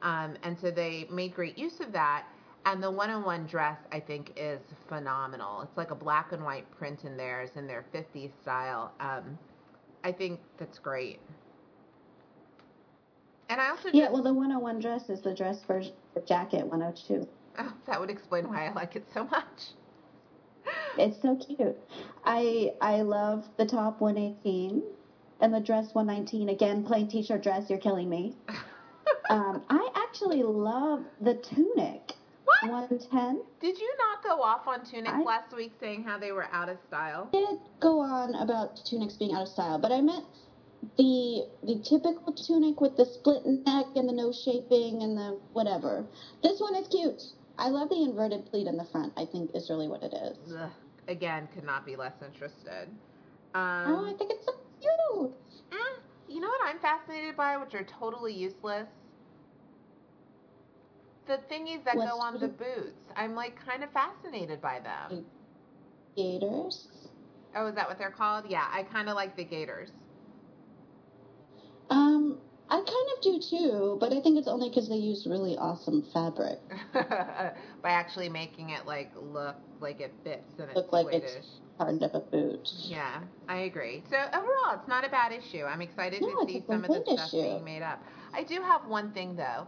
Um, 0.02 0.36
and 0.42 0.58
so 0.58 0.72
they 0.72 1.06
made 1.12 1.32
great 1.32 1.56
use 1.56 1.78
of 1.78 1.92
that. 1.92 2.26
And 2.66 2.82
the 2.82 2.90
one-on-one 2.90 3.46
dress, 3.46 3.78
I 3.92 4.00
think, 4.00 4.32
is 4.36 4.58
phenomenal. 4.88 5.62
It's 5.62 5.76
like 5.76 5.92
a 5.92 5.94
black 5.94 6.32
and 6.32 6.44
white 6.44 6.68
print 6.76 7.04
in 7.04 7.16
theirs 7.16 7.50
in 7.54 7.68
their 7.68 7.84
50s 7.94 8.32
style. 8.42 8.90
Um, 8.98 9.38
I 10.02 10.10
think 10.10 10.40
that's 10.58 10.80
great. 10.80 11.20
And 13.48 13.60
I 13.60 13.70
also 13.70 13.90
yeah. 13.92 14.06
Just, 14.06 14.12
well, 14.12 14.22
the 14.24 14.34
101 14.34 14.80
dress 14.80 15.08
is 15.08 15.20
the 15.20 15.36
dress 15.36 15.60
for 15.64 15.84
jacket 16.26 16.66
102. 16.66 17.28
Oh, 17.58 17.72
that 17.86 18.00
would 18.00 18.10
explain 18.10 18.48
why 18.48 18.66
I 18.66 18.72
like 18.72 18.96
it 18.96 19.04
so 19.12 19.24
much. 19.24 19.72
It's 20.96 21.20
so 21.22 21.36
cute. 21.36 21.76
I 22.24 22.72
I 22.80 23.02
love 23.02 23.44
the 23.56 23.66
top 23.66 24.00
118 24.00 24.82
and 25.40 25.54
the 25.54 25.60
dress 25.60 25.94
119. 25.94 26.48
Again, 26.48 26.84
plain 26.84 27.08
t-shirt 27.08 27.42
dress. 27.42 27.70
You're 27.70 27.78
killing 27.78 28.08
me. 28.08 28.34
um, 29.30 29.62
I 29.70 29.88
actually 29.94 30.42
love 30.42 31.04
the 31.20 31.34
tunic. 31.34 32.14
What? 32.44 32.90
110. 32.90 33.42
Did 33.60 33.78
you 33.78 33.94
not 33.98 34.22
go 34.22 34.42
off 34.42 34.66
on 34.66 34.84
tunics 34.84 35.12
I 35.14 35.22
last 35.22 35.54
week 35.54 35.72
saying 35.78 36.02
how 36.04 36.18
they 36.18 36.32
were 36.32 36.48
out 36.52 36.68
of 36.68 36.78
style? 36.88 37.28
I 37.32 37.36
did 37.36 37.58
go 37.80 38.00
on 38.00 38.34
about 38.34 38.76
tunics 38.84 39.16
being 39.16 39.32
out 39.34 39.42
of 39.42 39.48
style, 39.48 39.78
but 39.78 39.92
I 39.92 40.00
meant 40.00 40.24
the 40.96 41.44
the 41.62 41.78
typical 41.80 42.32
tunic 42.32 42.80
with 42.80 42.96
the 42.96 43.04
split 43.04 43.44
neck 43.44 43.86
and 43.94 44.08
the 44.08 44.12
no 44.12 44.32
shaping 44.32 45.02
and 45.02 45.16
the 45.16 45.38
whatever. 45.52 46.06
This 46.42 46.60
one 46.60 46.74
is 46.74 46.88
cute. 46.88 47.22
I 47.58 47.68
love 47.68 47.88
the 47.88 48.02
inverted 48.02 48.46
pleat 48.46 48.66
in 48.66 48.76
the 48.76 48.84
front. 48.84 49.12
I 49.16 49.24
think 49.24 49.50
is 49.54 49.68
really 49.68 49.88
what 49.88 50.02
it 50.02 50.14
is. 50.14 50.52
Ugh. 50.56 50.70
Again, 51.08 51.48
could 51.54 51.64
not 51.64 51.84
be 51.84 51.96
less 51.96 52.14
interested. 52.24 52.88
Um, 53.54 53.84
oh, 53.86 54.06
I 54.06 54.14
think 54.16 54.30
it's 54.30 54.44
so 54.44 54.52
cute. 54.80 55.32
Eh, 55.72 56.00
you 56.28 56.40
know 56.40 56.48
what 56.48 56.60
I'm 56.64 56.78
fascinated 56.78 57.36
by, 57.36 57.56
which 57.56 57.74
are 57.74 57.84
totally 57.84 58.32
useless? 58.32 58.86
The 61.26 61.38
thingies 61.50 61.84
that 61.84 61.96
What's 61.96 62.10
go 62.10 62.18
on 62.18 62.38
the 62.40 62.48
boots. 62.48 63.12
I'm 63.16 63.34
like 63.34 63.58
kind 63.66 63.82
of 63.82 63.90
fascinated 63.92 64.60
by 64.60 64.80
them. 64.80 65.24
Gaiters. 66.16 66.88
Oh, 67.56 67.66
is 67.66 67.74
that 67.74 67.88
what 67.88 67.98
they're 67.98 68.10
called? 68.10 68.44
Yeah, 68.48 68.66
I 68.70 68.82
kind 68.82 69.08
of 69.08 69.16
like 69.16 69.36
the 69.36 69.44
gaiters. 69.44 69.90
Um, 71.90 72.38
I 72.70 72.76
kind 72.76 72.86
of 72.86 73.22
do 73.22 73.40
too, 73.40 73.96
but 73.98 74.12
I 74.12 74.20
think 74.20 74.38
it's 74.38 74.48
only 74.48 74.68
because 74.68 74.88
they 74.88 74.96
use 74.96 75.26
really 75.26 75.56
awesome 75.56 76.02
fabric. 76.12 76.58
By 76.92 77.90
actually 77.90 78.28
making 78.28 78.70
it 78.70 78.86
like 78.86 79.10
look 79.16 79.56
like 79.80 80.00
it 80.00 80.12
fits 80.22 80.58
and 80.58 80.68
look 80.74 80.84
it's 80.84 80.92
like 80.92 81.14
it's 81.14 81.60
part 81.78 82.02
of 82.02 82.14
a 82.14 82.20
boot. 82.20 82.68
Yeah, 82.84 83.20
I 83.48 83.60
agree. 83.60 84.02
So 84.10 84.18
overall, 84.18 84.74
it's 84.74 84.88
not 84.88 85.06
a 85.06 85.08
bad 85.08 85.32
issue. 85.32 85.64
I'm 85.64 85.80
excited 85.80 86.20
no, 86.20 86.44
to 86.44 86.46
see 86.46 86.62
some 86.66 86.84
of 86.84 86.90
the 86.90 87.02
stuff 87.04 87.28
issue. 87.28 87.42
being 87.42 87.64
made 87.64 87.82
up. 87.82 88.02
I 88.34 88.42
do 88.42 88.60
have 88.60 88.86
one 88.86 89.12
thing 89.12 89.34
though. 89.34 89.66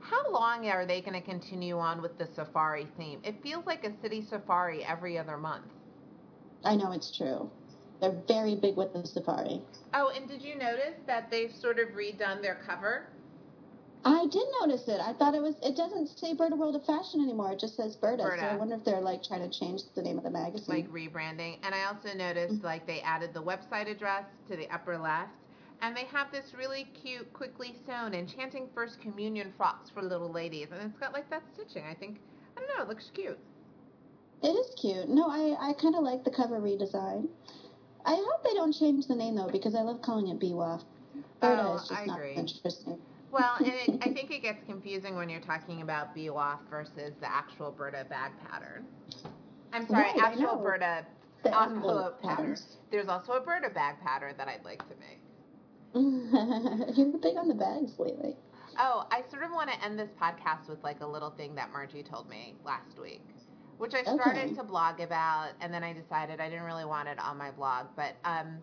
How 0.00 0.32
long 0.32 0.66
are 0.68 0.86
they 0.86 1.02
going 1.02 1.20
to 1.20 1.20
continue 1.20 1.78
on 1.78 2.00
with 2.00 2.16
the 2.16 2.26
safari 2.34 2.88
theme? 2.96 3.20
It 3.24 3.42
feels 3.42 3.66
like 3.66 3.84
a 3.84 3.92
city 4.00 4.22
safari 4.22 4.84
every 4.84 5.18
other 5.18 5.36
month. 5.36 5.66
I 6.64 6.76
know 6.76 6.92
it's 6.92 7.14
true. 7.14 7.50
They're 8.00 8.20
very 8.28 8.54
big 8.54 8.76
with 8.76 8.92
the 8.92 9.06
safari. 9.06 9.60
Oh, 9.94 10.12
and 10.14 10.28
did 10.28 10.42
you 10.42 10.54
notice 10.54 10.94
that 11.06 11.30
they've 11.30 11.52
sort 11.52 11.78
of 11.78 11.88
redone 11.88 12.40
their 12.42 12.60
cover? 12.66 13.08
I 14.04 14.26
did 14.30 14.46
notice 14.60 14.86
it. 14.86 15.00
I 15.00 15.12
thought 15.12 15.34
it 15.34 15.42
was. 15.42 15.56
It 15.62 15.76
doesn't 15.76 16.06
say 16.06 16.34
Burda 16.34 16.56
World 16.56 16.76
of 16.76 16.84
Fashion 16.84 17.20
anymore. 17.20 17.52
It 17.52 17.58
just 17.58 17.76
says 17.76 17.96
Burda. 17.96 18.20
Burda. 18.20 18.40
So 18.40 18.46
I 18.46 18.56
wonder 18.56 18.76
if 18.76 18.84
they're 18.84 19.00
like 19.00 19.22
trying 19.22 19.48
to 19.48 19.58
change 19.58 19.82
the 19.96 20.02
name 20.02 20.16
of 20.16 20.24
the 20.24 20.30
magazine, 20.30 20.74
like 20.74 20.92
rebranding. 20.92 21.58
And 21.64 21.74
I 21.74 21.84
also 21.84 22.16
noticed 22.16 22.54
mm-hmm. 22.54 22.66
like 22.66 22.86
they 22.86 23.00
added 23.00 23.34
the 23.34 23.42
website 23.42 23.90
address 23.90 24.24
to 24.48 24.56
the 24.56 24.70
upper 24.72 24.96
left, 24.96 25.32
and 25.82 25.96
they 25.96 26.04
have 26.04 26.30
this 26.30 26.52
really 26.56 26.88
cute, 27.02 27.32
quickly 27.32 27.74
sewn 27.86 28.14
enchanting 28.14 28.68
first 28.72 29.00
communion 29.00 29.52
frocks 29.56 29.90
for 29.90 30.02
little 30.02 30.30
ladies, 30.30 30.68
and 30.70 30.80
it's 30.80 30.98
got 30.98 31.12
like 31.12 31.28
that 31.30 31.42
stitching. 31.52 31.84
I 31.84 31.94
think 31.94 32.18
I 32.56 32.60
don't 32.60 32.76
know. 32.76 32.84
It 32.84 32.88
looks 32.88 33.10
cute. 33.12 33.38
It 34.42 34.48
is 34.48 34.72
cute. 34.80 35.08
No, 35.08 35.28
I 35.28 35.70
I 35.70 35.72
kind 35.72 35.96
of 35.96 36.04
like 36.04 36.22
the 36.22 36.30
cover 36.30 36.60
redesign. 36.60 37.26
I 38.08 38.14
hope 38.14 38.42
they 38.42 38.54
don't 38.54 38.72
change 38.72 39.06
the 39.06 39.14
name 39.14 39.34
though, 39.34 39.50
because 39.50 39.74
I 39.74 39.82
love 39.82 40.00
calling 40.00 40.28
it 40.28 40.38
BWOF. 40.40 40.82
Burda 41.42 41.64
oh, 41.64 41.74
is 41.74 41.88
just 41.88 41.92
I 41.92 42.06
not 42.06 42.18
agree. 42.18 42.34
interesting. 42.34 42.98
Well, 43.30 43.56
and 43.58 43.66
it, 43.66 43.98
I 44.00 44.10
think 44.14 44.30
it 44.30 44.40
gets 44.40 44.64
confusing 44.64 45.14
when 45.14 45.28
you're 45.28 45.42
talking 45.42 45.82
about 45.82 46.16
BWOF 46.16 46.58
versus 46.70 47.12
the 47.20 47.30
actual 47.30 47.70
Burda 47.70 48.08
bag 48.08 48.32
pattern. 48.48 48.86
I'm 49.74 49.86
sorry, 49.86 50.04
right, 50.04 50.22
actual 50.22 50.56
Burda 50.56 51.04
envelope 51.44 52.22
pattern. 52.22 52.56
There's 52.90 53.08
also 53.08 53.32
a 53.32 53.40
Burda 53.42 53.74
bag 53.74 53.96
pattern 54.02 54.34
that 54.38 54.48
I'd 54.48 54.64
like 54.64 54.82
to 54.88 54.94
make. 54.98 55.20
You're 56.96 57.18
big 57.18 57.36
on 57.36 57.48
the 57.48 57.54
bags 57.54 57.98
lately. 57.98 58.36
Oh, 58.78 59.06
I 59.10 59.22
sort 59.30 59.42
of 59.42 59.50
want 59.50 59.70
to 59.70 59.84
end 59.84 59.98
this 59.98 60.10
podcast 60.18 60.66
with 60.66 60.82
like 60.82 61.02
a 61.02 61.06
little 61.06 61.30
thing 61.30 61.54
that 61.56 61.70
Margie 61.72 62.02
told 62.02 62.26
me 62.30 62.54
last 62.64 62.98
week 62.98 63.20
which 63.78 63.94
I 63.94 64.02
started 64.02 64.44
okay. 64.44 64.54
to 64.54 64.62
blog 64.64 65.00
about, 65.00 65.50
and 65.60 65.72
then 65.72 65.82
I 65.82 65.92
decided 65.92 66.40
I 66.40 66.48
didn't 66.48 66.64
really 66.64 66.84
want 66.84 67.08
it 67.08 67.18
on 67.18 67.38
my 67.38 67.50
blog. 67.50 67.86
But 67.96 68.16
um, 68.24 68.58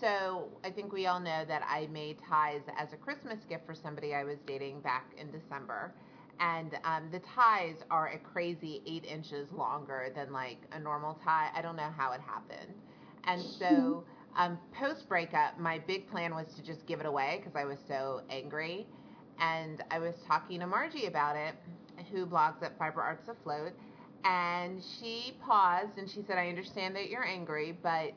so 0.00 0.48
I 0.64 0.70
think 0.70 0.92
we 0.92 1.06
all 1.06 1.20
know 1.20 1.44
that 1.46 1.62
I 1.68 1.86
made 1.92 2.18
ties 2.28 2.62
as 2.78 2.92
a 2.92 2.96
Christmas 2.96 3.38
gift 3.48 3.66
for 3.66 3.74
somebody 3.74 4.14
I 4.14 4.24
was 4.24 4.38
dating 4.46 4.80
back 4.80 5.12
in 5.18 5.30
December. 5.30 5.92
And 6.40 6.78
um, 6.84 7.10
the 7.12 7.18
ties 7.18 7.76
are 7.90 8.08
a 8.08 8.18
crazy 8.18 8.80
eight 8.86 9.04
inches 9.04 9.52
longer 9.52 10.10
than 10.14 10.32
like 10.32 10.56
a 10.72 10.80
normal 10.80 11.18
tie. 11.22 11.50
I 11.54 11.60
don't 11.60 11.76
know 11.76 11.90
how 11.94 12.12
it 12.12 12.20
happened. 12.22 12.72
And 13.24 13.42
so 13.42 14.04
um, 14.36 14.58
post 14.72 15.06
breakup, 15.06 15.58
my 15.58 15.78
big 15.80 16.10
plan 16.10 16.34
was 16.34 16.46
to 16.56 16.62
just 16.62 16.86
give 16.86 17.00
it 17.00 17.06
away 17.06 17.40
because 17.40 17.56
I 17.56 17.64
was 17.66 17.78
so 17.86 18.22
angry. 18.30 18.86
And 19.38 19.84
I 19.90 19.98
was 19.98 20.14
talking 20.26 20.60
to 20.60 20.66
Margie 20.66 21.06
about 21.06 21.36
it, 21.36 21.54
who 22.10 22.24
blogs 22.24 22.62
at 22.62 22.78
Fiber 22.78 23.02
Arts 23.02 23.28
Afloat 23.28 23.72
and 24.24 24.82
she 24.82 25.36
paused 25.44 25.98
and 25.98 26.08
she 26.08 26.22
said, 26.26 26.38
I 26.38 26.48
understand 26.48 26.94
that 26.96 27.08
you're 27.08 27.24
angry, 27.24 27.76
but 27.82 28.12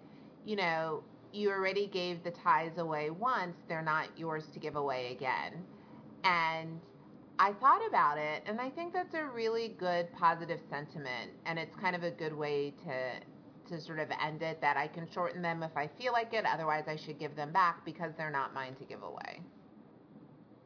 you 0.46 0.56
know, 0.56 1.04
you 1.32 1.50
already 1.50 1.88
gave 1.88 2.24
the 2.24 2.32
ties 2.32 2.78
away 2.78 3.10
once. 3.10 3.56
They're 3.68 3.82
not 3.82 4.08
yours 4.18 4.46
to 4.54 4.60
give 4.60 4.76
away 4.76 5.12
again. 5.12 5.64
And 6.24 6.80
I 7.40 7.54
thought 7.54 7.82
about 7.88 8.18
it, 8.18 8.44
and 8.46 8.62
I 8.62 8.70
think 8.70 8.94
that's 8.94 9.16
a 9.16 9.24
really 9.24 9.76
good 9.80 10.12
positive 10.14 10.60
sentiment. 10.70 11.32
And 11.46 11.58
it's 11.58 11.76
kind 11.76 11.96
of 11.96 12.04
a 12.04 12.12
good 12.12 12.34
way 12.34 12.74
to, 12.86 13.76
to 13.76 13.82
sort 13.82 14.00
of 14.00 14.10
end 14.22 14.44
it 14.44 14.62
that 14.62 14.78
I 14.78 14.88
can 14.88 15.08
shorten 15.12 15.42
them 15.42 15.64
if 15.64 15.76
I 15.76 15.90
feel 16.00 16.14
like 16.14 16.34
it. 16.34 16.46
Otherwise, 16.46 16.84
I 16.88 16.96
should 16.96 17.18
give 17.18 17.36
them 17.36 17.52
back 17.52 17.84
because 17.84 18.12
they're 18.18 18.30
not 18.30 18.54
mine 18.54 18.76
to 18.76 18.86
give 18.86 19.02
away. 19.02 19.42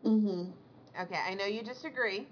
Mm-hmm. 0.05 0.51
Okay, 1.01 1.19
I 1.25 1.33
know 1.33 1.45
you 1.45 1.63
disagree. 1.63 2.27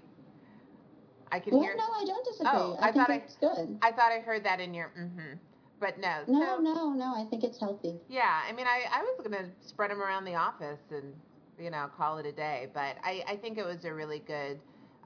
I 1.32 1.40
can 1.40 1.54
well, 1.54 1.62
hear. 1.62 1.74
No, 1.76 1.84
I 1.84 2.04
don't 2.04 2.24
disagree. 2.24 2.50
Oh, 2.52 2.76
I, 2.80 2.88
I 2.88 2.92
thought 2.92 3.10
it's 3.10 3.36
good. 3.36 3.78
I 3.82 3.90
thought 3.90 4.12
I 4.12 4.20
heard 4.20 4.44
that 4.44 4.60
in 4.60 4.74
your 4.74 4.92
mm-hmm. 4.98 5.34
But 5.78 5.98
no. 5.98 6.22
No, 6.26 6.56
so, 6.56 6.62
no, 6.62 6.92
no. 6.92 7.14
I 7.14 7.26
think 7.28 7.44
it's 7.44 7.60
healthy. 7.60 8.00
Yeah, 8.08 8.40
I 8.48 8.52
mean, 8.52 8.66
I, 8.66 8.84
I 8.90 9.02
was 9.02 9.20
gonna 9.22 9.50
spread 9.60 9.90
them 9.90 10.00
around 10.00 10.24
the 10.24 10.34
office 10.34 10.80
and 10.90 11.12
you 11.58 11.70
know 11.70 11.88
call 11.96 12.18
it 12.18 12.26
a 12.26 12.32
day, 12.32 12.68
but 12.72 12.96
I, 13.02 13.24
I 13.28 13.36
think 13.36 13.58
it 13.58 13.66
was 13.66 13.84
a 13.84 13.92
really 13.92 14.20
good 14.20 14.58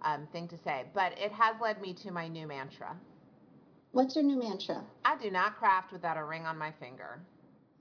um, 0.03 0.29
thing 0.33 0.49
to 0.49 0.59
say. 0.59 0.85
But 0.95 1.19
it 1.19 1.33
has 1.33 1.57
led 1.61 1.81
me 1.81 1.95
to 1.95 2.13
my 2.13 2.29
new 2.29 2.47
mantra. 2.47 2.97
What's 3.93 4.15
your 4.15 4.25
new 4.25 4.39
mantra? 4.39 4.85
I 5.05 5.17
do 5.21 5.31
not 5.31 5.57
craft 5.59 5.93
without 5.93 6.17
a 6.17 6.25
ring 6.25 6.47
on 6.47 6.57
my 6.57 6.73
finger. 6.79 7.21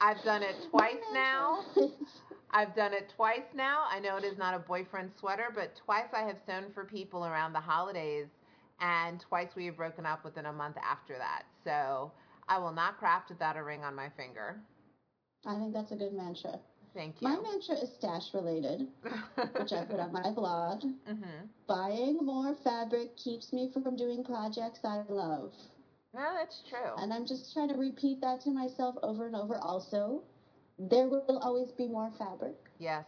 I've 0.00 0.22
done 0.24 0.42
it 0.42 0.56
twice 0.70 0.96
now. 1.12 1.64
I've 2.56 2.74
done 2.74 2.94
it 2.94 3.12
twice 3.14 3.44
now. 3.54 3.84
I 3.90 4.00
know 4.00 4.16
it 4.16 4.24
is 4.24 4.38
not 4.38 4.54
a 4.54 4.58
boyfriend 4.58 5.10
sweater, 5.20 5.48
but 5.54 5.76
twice 5.84 6.08
I 6.14 6.22
have 6.22 6.38
sewn 6.46 6.72
for 6.72 6.86
people 6.86 7.26
around 7.26 7.52
the 7.52 7.60
holidays, 7.60 8.28
and 8.80 9.20
twice 9.20 9.50
we 9.54 9.66
have 9.66 9.76
broken 9.76 10.06
up 10.06 10.24
within 10.24 10.46
a 10.46 10.52
month 10.54 10.76
after 10.82 11.18
that. 11.18 11.42
So 11.64 12.10
I 12.48 12.56
will 12.56 12.72
not 12.72 12.96
craft 12.96 13.28
without 13.28 13.58
a 13.58 13.62
ring 13.62 13.84
on 13.84 13.94
my 13.94 14.08
finger. 14.16 14.58
I 15.44 15.56
think 15.56 15.74
that's 15.74 15.92
a 15.92 15.96
good 15.96 16.14
mantra. 16.14 16.58
Thank 16.94 17.20
you. 17.20 17.28
My 17.28 17.38
mantra 17.38 17.76
is 17.76 17.90
stash 17.98 18.32
related, 18.32 18.88
which 19.60 19.74
I 19.74 19.84
put 19.84 20.00
on 20.00 20.14
my 20.14 20.30
blog. 20.30 20.80
Mm-hmm. 20.80 21.44
Buying 21.66 22.24
more 22.24 22.56
fabric 22.64 23.18
keeps 23.18 23.52
me 23.52 23.70
from 23.70 23.96
doing 23.96 24.24
projects 24.24 24.80
I 24.82 25.02
love. 25.10 25.52
No, 26.14 26.24
that's 26.34 26.62
true. 26.70 26.94
And 26.96 27.12
I'm 27.12 27.26
just 27.26 27.52
trying 27.52 27.68
to 27.68 27.74
repeat 27.74 28.22
that 28.22 28.40
to 28.44 28.50
myself 28.50 28.94
over 29.02 29.26
and 29.26 29.36
over 29.36 29.58
also 29.58 30.22
there 30.78 31.08
will 31.08 31.38
always 31.42 31.70
be 31.72 31.88
more 31.88 32.10
fabric. 32.18 32.56
Yes. 32.78 33.04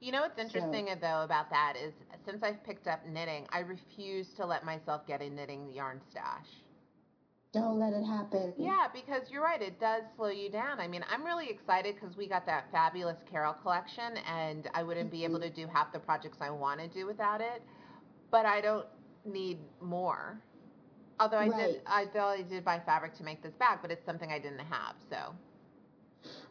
You 0.00 0.12
know 0.12 0.20
what's 0.20 0.38
interesting 0.38 0.86
so, 0.88 0.98
though 1.00 1.22
about 1.22 1.50
that 1.50 1.74
is 1.76 1.92
since 2.24 2.42
I've 2.42 2.62
picked 2.64 2.86
up 2.86 3.00
knitting, 3.06 3.46
I 3.50 3.60
refuse 3.60 4.28
to 4.36 4.46
let 4.46 4.64
myself 4.64 5.06
get 5.06 5.20
a 5.20 5.28
knitting 5.28 5.72
yarn 5.72 6.00
stash. 6.10 6.46
Don't 7.52 7.78
let 7.78 7.94
it 7.94 8.04
happen. 8.04 8.52
Yeah, 8.58 8.86
because 8.92 9.30
you're 9.30 9.42
right. 9.42 9.60
It 9.60 9.80
does 9.80 10.02
slow 10.16 10.28
you 10.28 10.50
down. 10.50 10.80
I 10.80 10.86
mean, 10.86 11.02
I'm 11.10 11.24
really 11.24 11.48
excited 11.48 11.96
because 11.98 12.16
we 12.16 12.28
got 12.28 12.44
that 12.46 12.66
fabulous 12.70 13.16
Carol 13.28 13.54
collection, 13.54 14.18
and 14.30 14.68
I 14.74 14.82
wouldn't 14.82 15.10
be 15.10 15.24
able 15.24 15.40
mm-hmm. 15.40 15.54
to 15.54 15.66
do 15.66 15.66
half 15.72 15.92
the 15.92 15.98
projects 15.98 16.38
I 16.40 16.50
want 16.50 16.80
to 16.80 16.88
do 16.88 17.06
without 17.06 17.40
it. 17.40 17.62
But 18.30 18.44
I 18.44 18.60
don't 18.60 18.86
need 19.24 19.58
more. 19.80 20.38
Although 21.18 21.38
I 21.38 21.48
did, 21.48 21.80
I 21.86 22.04
thought 22.12 22.38
I 22.38 22.42
did 22.42 22.64
buy 22.64 22.80
fabric 22.84 23.16
to 23.16 23.24
make 23.24 23.42
this 23.42 23.54
bag, 23.54 23.78
but 23.80 23.90
it's 23.90 24.04
something 24.04 24.30
I 24.30 24.38
didn't 24.38 24.60
have. 24.60 24.94
So 25.10 25.34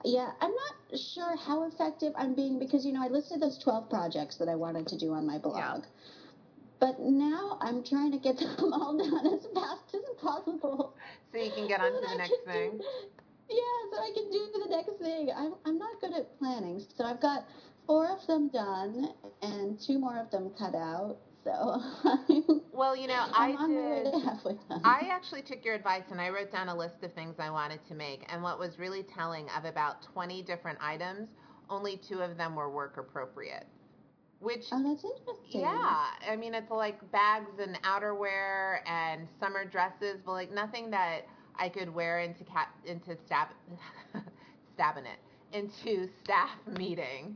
Yeah, 0.05 0.31
I'm 0.41 0.51
not 0.51 0.99
sure 0.99 1.36
how 1.38 1.63
effective 1.67 2.13
I'm 2.15 2.33
being 2.36 2.60
because 2.60 2.86
you 2.86 2.93
know 2.93 3.03
I 3.03 3.07
listed 3.07 3.41
those 3.41 3.57
12 3.57 3.89
projects 3.89 4.38
that 4.38 4.47
I 4.47 4.55
wanted 4.55 4.88
to 4.88 4.97
do 4.97 5.13
on 5.13 5.25
my 5.27 5.38
blog. 5.38 5.86
But 6.79 6.99
now 6.99 7.57
I'm 7.62 7.83
trying 7.83 8.12
to 8.12 8.19
get 8.19 8.38
them 8.57 8.73
all 8.73 8.97
done 8.97 9.33
as 9.33 9.47
fast 9.53 9.95
as 9.95 10.03
possible. 10.21 10.93
so 11.31 11.38
you 11.39 11.51
can 11.51 11.67
get 11.67 11.79
so 11.79 11.86
on 11.88 11.93
to 12.01 12.07
the 12.07 12.15
next 12.17 12.33
thing. 12.45 12.77
do- 12.77 12.83
yeah, 13.49 13.91
so 13.91 13.97
I 14.01 14.12
can 14.13 14.29
do 14.31 14.47
the 14.65 14.69
next 14.69 14.99
thing. 14.99 15.29
I'm, 15.36 15.55
I'm 15.65 15.77
not 15.77 15.99
good 16.01 16.13
at 16.13 16.38
planning. 16.38 16.81
So 16.95 17.03
I've 17.05 17.21
got 17.21 17.45
four 17.86 18.07
of 18.12 18.25
them 18.27 18.49
done 18.49 19.10
and 19.41 19.79
two 19.79 19.99
more 19.99 20.17
of 20.19 20.29
them 20.31 20.51
cut 20.57 20.75
out. 20.75 21.17
So 21.47 21.81
Well, 22.73 22.95
you 22.95 23.07
know, 23.07 23.25
I 23.33 23.49
I'm 23.49 23.57
on 23.57 23.75
my 23.75 23.81
way 23.81 24.03
did. 24.03 24.13
to 24.13 24.19
halfway 24.19 24.53
done. 24.69 24.81
I 24.83 25.07
actually 25.10 25.41
took 25.41 25.63
your 25.65 25.75
advice 25.75 26.03
and 26.12 26.21
I 26.21 26.29
wrote 26.29 26.51
down 26.51 26.69
a 26.69 26.75
list 26.75 27.03
of 27.03 27.13
things 27.13 27.36
I 27.39 27.49
wanted 27.49 27.79
to 27.88 27.95
make. 27.95 28.25
And 28.31 28.43
what 28.43 28.60
was 28.60 28.77
really 28.77 29.03
telling 29.03 29.47
of 29.57 29.65
about 29.65 30.01
20 30.13 30.43
different 30.43 30.77
items, 30.81 31.29
only 31.69 31.97
two 32.07 32.19
of 32.21 32.38
them 32.38 32.55
were 32.55 32.69
work 32.69 32.97
appropriate. 32.97 33.65
Which, 34.39 34.65
oh, 34.71 34.83
that's 34.83 35.03
interesting. 35.03 35.62
yeah, 35.62 36.05
I 36.29 36.36
mean, 36.36 36.53
it's 36.53 36.69
like 36.69 36.99
bags 37.12 37.49
and 37.60 37.81
outerwear 37.81 38.79
and 38.86 39.27
summer 39.39 39.65
dresses, 39.65 40.21
but 40.23 40.33
like 40.33 40.51
nothing 40.51 40.91
that 40.91 41.21
I 41.57 41.69
could 41.69 41.91
wear 41.93 42.19
into 42.19 42.43
cat 42.43 42.69
into 42.86 43.17
stab 43.25 43.47
stabbing 44.75 45.05
it 45.05 45.17
into 45.53 46.07
staff 46.23 46.51
meeting. 46.77 47.36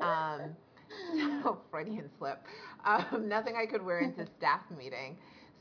Um, 0.00 0.56
so 1.42 1.60
Freudian 1.70 2.10
slip. 2.18 2.42
Um, 2.84 3.28
nothing 3.28 3.56
I 3.56 3.66
could 3.66 3.84
wear 3.84 4.00
into 4.00 4.26
staff 4.38 4.62
meeting. 4.76 5.18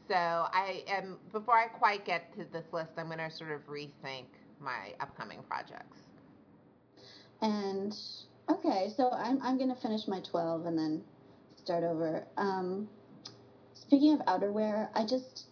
So 0.07 0.15
I 0.15 0.83
am 0.87 1.17
before 1.31 1.55
I 1.55 1.67
quite 1.67 2.05
get 2.05 2.33
to 2.37 2.45
this 2.51 2.65
list, 2.71 2.91
I'm 2.97 3.07
going 3.07 3.19
to 3.19 3.29
sort 3.29 3.51
of 3.51 3.67
rethink 3.67 4.25
my 4.59 4.93
upcoming 4.99 5.43
projects. 5.47 5.97
And 7.41 7.95
okay, 8.49 8.89
so 8.95 9.11
I'm 9.11 9.41
I'm 9.41 9.57
gonna 9.57 9.75
finish 9.75 10.07
my 10.07 10.19
twelve 10.19 10.65
and 10.65 10.77
then 10.77 11.01
start 11.55 11.83
over. 11.83 12.25
Um, 12.37 12.89
speaking 13.73 14.13
of 14.13 14.19
outerwear, 14.25 14.89
I 14.93 15.05
just 15.05 15.45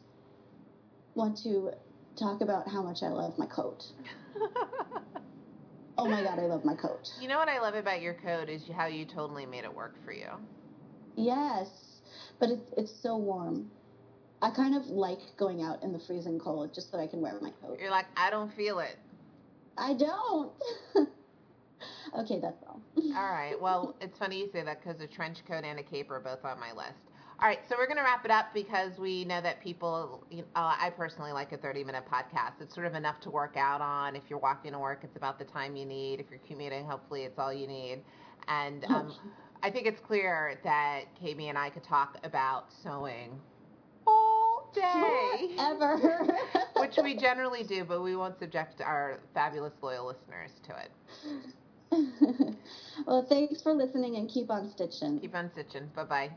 want 1.16 1.38
to 1.44 1.72
talk 2.18 2.42
about 2.42 2.68
how 2.68 2.82
much 2.82 3.04
I 3.04 3.08
love 3.08 3.38
my 3.38 3.46
coat. 3.46 3.86
Oh 6.00 6.08
my 6.08 6.22
god, 6.22 6.38
I 6.38 6.44
love 6.44 6.64
my 6.64 6.76
coat. 6.76 7.10
You 7.20 7.28
know 7.28 7.40
what 7.40 7.50
I 7.50 7.60
love 7.60 7.74
about 7.74 8.02
your 8.04 8.14
coat 8.14 8.50
is 8.50 8.62
how 8.76 8.86
you 8.86 9.04
totally 9.04 9.48
made 9.48 9.64
it 9.64 9.74
work 9.74 9.96
for 10.06 10.12
you. 10.12 10.30
Yes, 11.18 11.68
but 12.40 12.50
it's 12.50 12.72
it's 12.78 12.94
so 13.02 13.18
warm. 13.18 13.70
I 14.42 14.52
kind 14.52 14.76
of 14.76 14.86
like 14.86 15.20
going 15.36 15.64
out 15.64 15.82
in 15.84 15.92
the 15.92 16.00
freezing 16.00 16.40
cold 16.40 16.74
just 16.74 16.92
so 16.92 17.00
I 17.00 17.08
can 17.08 17.22
wear 17.22 17.34
my 17.42 17.52
coat. 17.62 17.80
You're 17.82 17.90
like, 17.90 18.06
I 18.16 18.30
don't 18.30 18.54
feel 18.54 18.80
it. 18.80 18.98
I 19.78 19.96
don't. 19.96 20.52
okay, 22.20 22.40
that's 22.40 22.64
all. 22.68 22.80
All 23.16 23.32
right. 23.32 23.56
Well, 23.60 23.96
it's 24.00 24.18
funny 24.20 24.40
you 24.40 24.50
say 24.54 24.62
that 24.64 24.84
because 24.84 25.02
a 25.02 25.08
trench 25.08 25.40
coat 25.48 25.64
and 25.64 25.80
a 25.80 25.84
cape 25.84 26.12
are 26.12 26.20
both 26.20 26.46
on 26.46 26.60
my 26.60 26.72
list. 26.72 27.00
All 27.40 27.48
right, 27.48 27.60
so 27.70 27.76
we're 27.78 27.86
going 27.86 27.98
to 27.98 28.04
wrap 28.04 28.26
it 28.26 28.32
up 28.32 28.48
because 28.52 28.98
we 28.98 29.24
know 29.24 29.42
that 29.42 29.62
people, 29.62 30.24
you 30.32 30.38
know, 30.38 30.44
uh, 30.56 30.76
I 30.80 30.90
personally 30.90 31.32
like 31.32 31.52
a 31.52 31.58
30 31.58 31.84
minute 31.84 32.04
podcast. 32.12 32.62
It's 32.62 32.74
sort 32.74 32.88
of 32.88 32.96
enough 32.96 33.20
to 33.22 33.30
work 33.30 33.56
out 33.58 33.80
on. 33.80 34.16
If 34.16 34.24
you're 34.28 34.40
walking 34.40 34.72
to 34.72 34.80
work, 34.80 35.02
it's 35.04 35.16
about 35.16 35.38
the 35.38 35.46
time 35.46 35.76
you 35.76 35.86
need. 35.86 36.20
If 36.20 36.32
you're 36.32 36.40
commuting, 36.48 36.86
hopefully 36.86 37.24
it's 37.24 37.38
all 37.38 37.54
you 37.54 37.68
need. 37.68 38.02
And 38.48 38.86
um, 38.86 39.14
I 39.68 39.70
think 39.70 39.86
it's 39.86 40.00
clear 40.00 40.58
that 40.64 41.02
KB 41.22 41.50
and 41.50 41.58
I 41.58 41.70
could 41.70 41.84
talk 41.84 42.16
about 42.24 42.72
sewing 42.72 43.38
all 44.08 44.72
day, 44.74 45.56
Ever. 45.60 46.26
which 46.78 46.96
we 47.04 47.18
generally 47.18 47.66
do, 47.66 47.84
but 47.84 48.02
we 48.02 48.16
won't 48.16 48.40
subject 48.40 48.80
our 48.80 49.20
fabulous 49.34 49.74
loyal 49.82 50.08
listeners 50.08 50.52
to 50.64 50.74
it. 51.92 52.56
well, 53.08 53.26
thanks 53.28 53.62
for 53.62 53.74
listening 53.74 54.16
and 54.16 54.30
keep 54.30 54.50
on 54.50 54.72
stitching. 54.72 55.20
Keep 55.20 55.36
on 55.36 55.52
stitching. 55.52 55.92
Bye 55.94 56.06
bye. 56.06 56.32